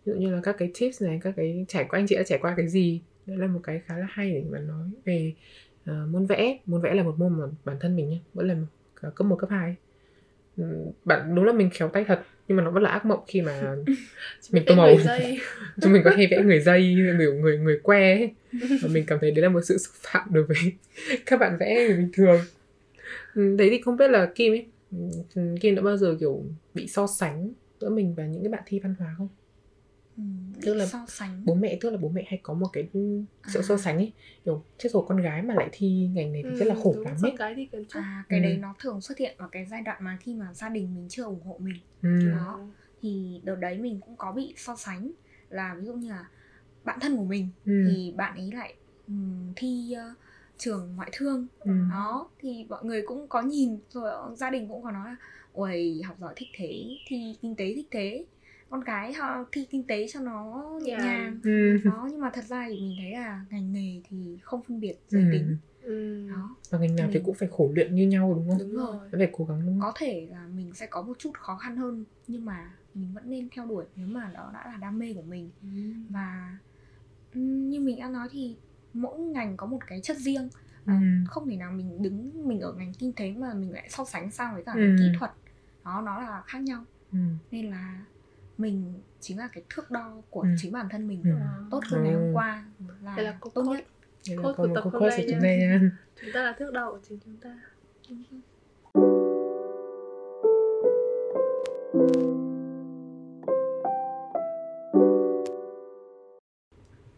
[0.05, 2.23] Ví dụ như là các cái tips này các cái trải qua anh chị đã
[2.23, 5.33] trải qua cái gì đấy là một cái khá là hay để mà nói về
[5.85, 6.59] ờ, môn vẽ.
[6.65, 8.55] Môn vẽ là một môn mà bản thân mình nhé vẫn là
[9.01, 9.75] cả cấp 1, cấp 2
[10.57, 10.63] Ừ,
[11.05, 13.41] bạn đúng là mình khéo tay thật nhưng mà nó vẫn là ác mộng khi
[13.41, 13.75] mà
[14.51, 14.95] mình tô màu.
[15.81, 18.33] chúng mình có hay vẽ người dây người người người que ấy.
[18.81, 20.57] và mình cảm thấy đấy là một sự xúc phạm đối với
[21.25, 22.41] các bạn vẽ người bình thường.
[23.35, 24.65] Ừ, đấy thì không biết là Kim ấy
[25.35, 26.43] ừ, Kim đã bao giờ kiểu
[26.73, 29.27] bị so sánh giữa mình và những cái bạn thi văn hóa không
[30.53, 32.89] ừ, Tức là so sánh bố mẹ tức là bố mẹ hay có một cái
[33.47, 33.63] sự À.
[33.67, 34.13] so sánh ấy
[34.45, 36.97] kiểu chết rồi con gái mà lại thi ngành này thì rất là khổ Ừ,
[36.97, 38.43] đúng, lắm ấy gái thì cần chút à cái Ừ.
[38.43, 41.07] đấy nó thường xuất hiện vào cái giai đoạn mà khi mà gia đình mình
[41.09, 42.09] chưa ủng hộ mình ừ.
[42.31, 42.59] đó
[43.01, 45.11] thì đợt đấy mình cũng có bị so sánh
[45.49, 46.25] là ví dụ như là
[46.83, 47.71] bạn thân của mình Ừ.
[47.85, 50.03] thì bạn ấy lại ừm, thi ờ,
[50.57, 51.71] trường ngoại thương Ừ.
[51.89, 55.15] đó thì mọi người cũng có nhìn rồi ờ, gia đình cũng có nói là
[55.51, 58.25] ôi học giỏi thích thế thi kinh tế thích thế
[58.69, 61.01] con gái họ thi kinh tế cho nó nhẹ Nhàn.
[61.03, 61.77] nhàng Ừ.
[61.85, 64.95] đó nhưng mà thật ra thì mình thấy là ngành nghề thì không phân biệt
[65.07, 65.29] giới Ừ.
[65.31, 66.27] tính ừ.
[66.29, 69.09] đó và ngành nào thì cũng phải khổ luyện như nhau đúng không đúng rồi
[69.11, 71.77] phải cố gắng đúng không có thể là mình sẽ có một chút khó khăn
[71.77, 75.13] hơn nhưng mà mình vẫn nên theo đuổi nếu mà đó đã là đam mê
[75.13, 75.67] của mình Ừ.
[76.09, 76.57] và
[77.33, 78.55] như mình đã nói thì
[78.93, 80.49] mỗi ngành có một cái chất riêng
[80.85, 80.91] ừ.
[80.93, 84.05] À, không thể nào mình đứng mình ở ngành kinh tế mà mình lại so
[84.05, 84.79] sánh sang với cả Ừ.
[84.79, 85.31] ngành kỹ thuật
[85.85, 87.17] đó nó là khác nhau Ừ.
[87.51, 88.05] nên là
[88.59, 90.47] mình chính là cái thước đo của Ừ.
[90.57, 91.29] chính bản thân mình Ừ.
[91.71, 92.19] tốt hơn ngày Ừ.
[92.19, 92.65] hôm qua
[93.03, 93.73] là, Đây là cô tốt cốt.
[93.73, 93.83] nhất
[94.27, 95.81] Đây là Cốt của tập hôm nay chúng nha.
[96.21, 97.59] chúng ta là thước đo của chính chúng ta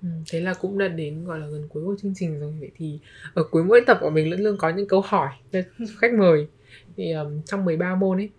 [0.01, 2.71] Ừ, thế là cũng đã đến gọi là gần cuối của chương trình rồi vậy
[2.75, 2.99] thì
[3.33, 5.59] ở cuối mỗi tập của mình luôn luôn có những câu hỏi cho
[5.97, 6.47] khách mời
[6.97, 8.29] thì um, trong 13 môn ấy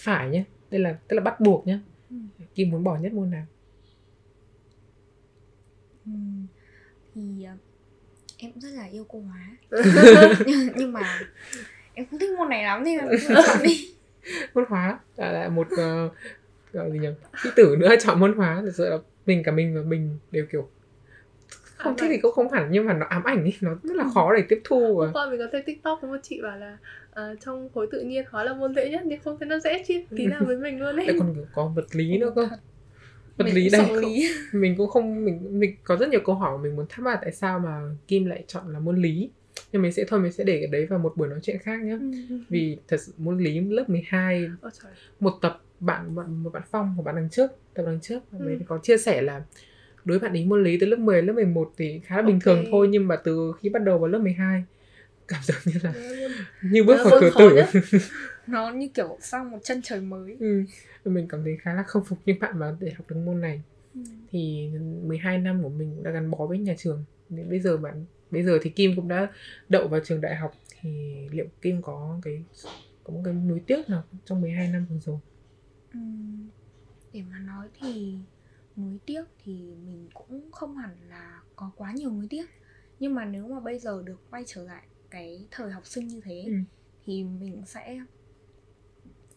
[0.00, 1.93] phải nhé đây là tức là bắt buộc nhé Ừ.
[2.54, 3.46] Kim muốn bỏ nhất môn nào?
[7.14, 7.52] Thì ờ,
[8.38, 9.56] em rất là yêu cô hóa.
[10.46, 11.20] Nhưng, nhưng mà
[11.94, 13.90] em không thích môn này lắm nên là cũng chọn đi.
[14.54, 14.98] Môn hóa?
[15.16, 16.12] Là, là một uh,
[16.72, 17.08] gọi gì nhỉ?
[17.42, 18.62] Sĩ tử nữa chọn môn hóa.
[18.64, 20.68] Thật sự là mình cả mình và mình đều kiểu
[21.84, 24.04] không thích thì cũng không hẳn nhưng mà nó ám ảnh ý nó rất là
[24.14, 26.56] khó để tiếp thu và hôm qua mình có thấy tiktok có một chị bảo
[26.58, 26.78] là
[27.10, 29.84] ờ, trong khối tự nhiên hóa là môn dễ nhất nhưng không thấy nó dễ
[29.86, 31.06] chi tí nào với mình luôn ấy.
[31.06, 32.48] Lại còn có vật lý nữa cơ.
[33.36, 34.28] vật Mình lý đây lý.
[34.52, 37.18] mình cũng không mình mình có rất nhiều câu hỏi mà mình muốn thắc mắc
[37.22, 39.30] tại sao mà Kim lại chọn là môn lý.
[39.72, 41.82] Nhưng mình sẽ thôi mình sẽ để cái đấy vào một buổi nói chuyện khác
[41.82, 41.98] nhé
[42.48, 44.92] vì thật sự môn lý lớp 12 Ôi trời.
[45.20, 48.46] một tập bạn bạn một bạn phong của bạn đằng trước tập đằng trước Ừ.
[48.46, 49.42] ấy có chia sẻ là
[50.04, 52.40] đối với bạn ý môn lý từ lớp 10 lớp 11 thì khá là bình
[52.40, 54.64] thường thôi nhưng mà từ khi bắt đầu vào lớp 12
[55.28, 55.94] cảm giác như là
[56.62, 57.80] như bước vào môn cửa tử.
[58.46, 60.36] nó như kiểu sang một chân trời mới.
[60.40, 60.64] Ừ.
[61.04, 63.62] mình cảm thấy khá là không phục những bạn mà để học được môn này.
[64.30, 64.70] Thì
[65.02, 67.04] 12 năm của mình đã gắn bó với nhà trường.
[67.28, 69.28] Đến bây giờ bạn bây giờ thì Kim cũng đã
[69.68, 72.44] đậu vào trường đại học thì liệu Kim có cái
[73.04, 75.18] có một cái nuối tiếc nào trong 12 năm vừa rồi?
[75.92, 76.48] Ừm,
[77.12, 78.18] để mà nói thì
[78.76, 79.52] nuối tiếc thì
[79.86, 82.44] mình cũng không hẳn là có quá nhiều nuối tiếc
[82.98, 86.20] nhưng mà nếu mà bây giờ được quay trở lại cái thời học sinh như
[86.24, 86.52] thế Ừ.
[87.04, 87.98] thì mình sẽ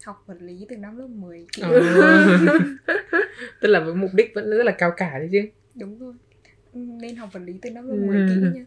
[0.05, 1.81] học vật lý từ năm lớp 10 kỹ Ờ.
[3.61, 5.39] tức là với mục đích vẫn rất là cao cả đấy chứ
[5.75, 6.13] đúng rồi
[6.73, 7.99] Ừ, nên học vật lý từ năm lớp Ừ.
[8.07, 8.65] 10 kỹ nha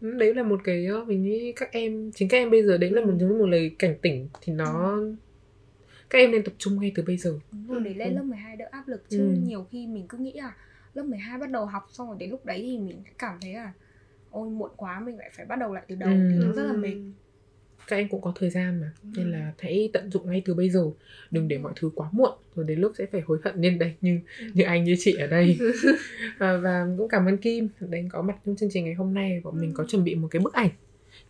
[0.00, 2.78] Ừ, đấy là một cái ờ, mình nghĩ các em chính các em bây giờ
[2.78, 4.98] đấy là một một lời cảnh tỉnh thì nó
[6.10, 7.38] các em nên tập trung ngay từ bây giờ.
[7.68, 8.14] Đúng để lên Ừ.
[8.16, 9.24] lớp 12 đỡ áp lực chứ Ừ.
[9.42, 10.52] nhiều khi mình cứ nghĩ là
[10.94, 13.72] lớp 12 bắt đầu học xong rồi đến lúc đấy thì mình cảm thấy là
[14.30, 16.10] ôi muộn quá mình lại phải bắt đầu lại từ đầu.
[16.10, 16.28] Ừ.
[16.32, 16.94] thì nó rất là mệt.
[17.88, 20.70] Các em cũng có thời gian mà nên là hãy tận dụng ngay từ bây
[20.70, 20.84] giờ.
[21.30, 23.94] Đừng để mọi thứ quá muộn rồi đến lúc sẽ phải hối hận nên đây
[24.00, 24.20] như
[24.54, 25.58] như anh như chị ở đây.
[26.38, 29.40] Và, và cũng cảm ơn Kim đến có mặt trong chương trình ngày hôm nay.
[29.44, 30.70] Bọn mình có chuẩn bị một cái bức ảnh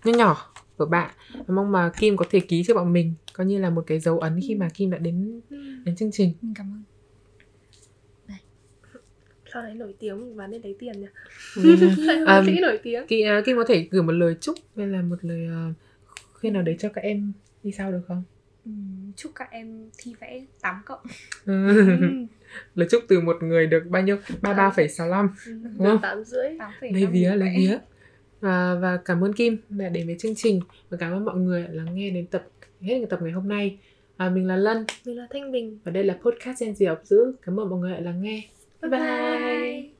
[0.04, 1.10] nhỏ nhỏ của bạn.
[1.34, 4.00] Và mong mà Kim có thể ký cho bọn mình coi như là một cái
[4.00, 5.40] dấu ấn khi mà Kim đã đến
[5.84, 6.32] đến chương trình.
[6.42, 6.82] Mình cảm ơn.
[9.52, 11.06] Sau đấy nổi tiếng mình bán lên lấy tiền nhỉ?
[11.64, 13.06] Nên sĩ nổi tiếng.
[13.06, 15.76] Ki, uh, Kim có thể gửi một lời chúc hay là một lời uh,
[16.32, 18.22] khuyên nào đấy cho các em đi sau được không?
[18.64, 21.00] Ừm, chúc các em thi vẽ 8 cộng.
[22.74, 24.16] Lời chúc từ một người được bao nhiêu?
[24.42, 25.98] 33,65 được không?
[26.02, 26.58] tám rưỡi.
[26.58, 27.78] 8 lấy vía lấy vía
[28.40, 30.60] và và cảm ơn Kim đã đến với chương trình.
[30.90, 32.46] Và cảm ơn mọi người đã lắng nghe đến tập
[32.80, 33.78] hết tập ngày hôm nay.
[34.16, 34.84] À, mình là Lân.
[35.06, 35.78] Mình là thanh bình.
[35.84, 37.32] Và đây là podcast Gen gì học giữ.
[37.42, 38.42] Cảm ơn mọi người đã lắng nghe.
[38.82, 38.90] Bye.
[38.90, 39.90] Bye,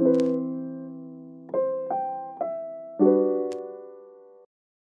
[0.00, 0.35] bye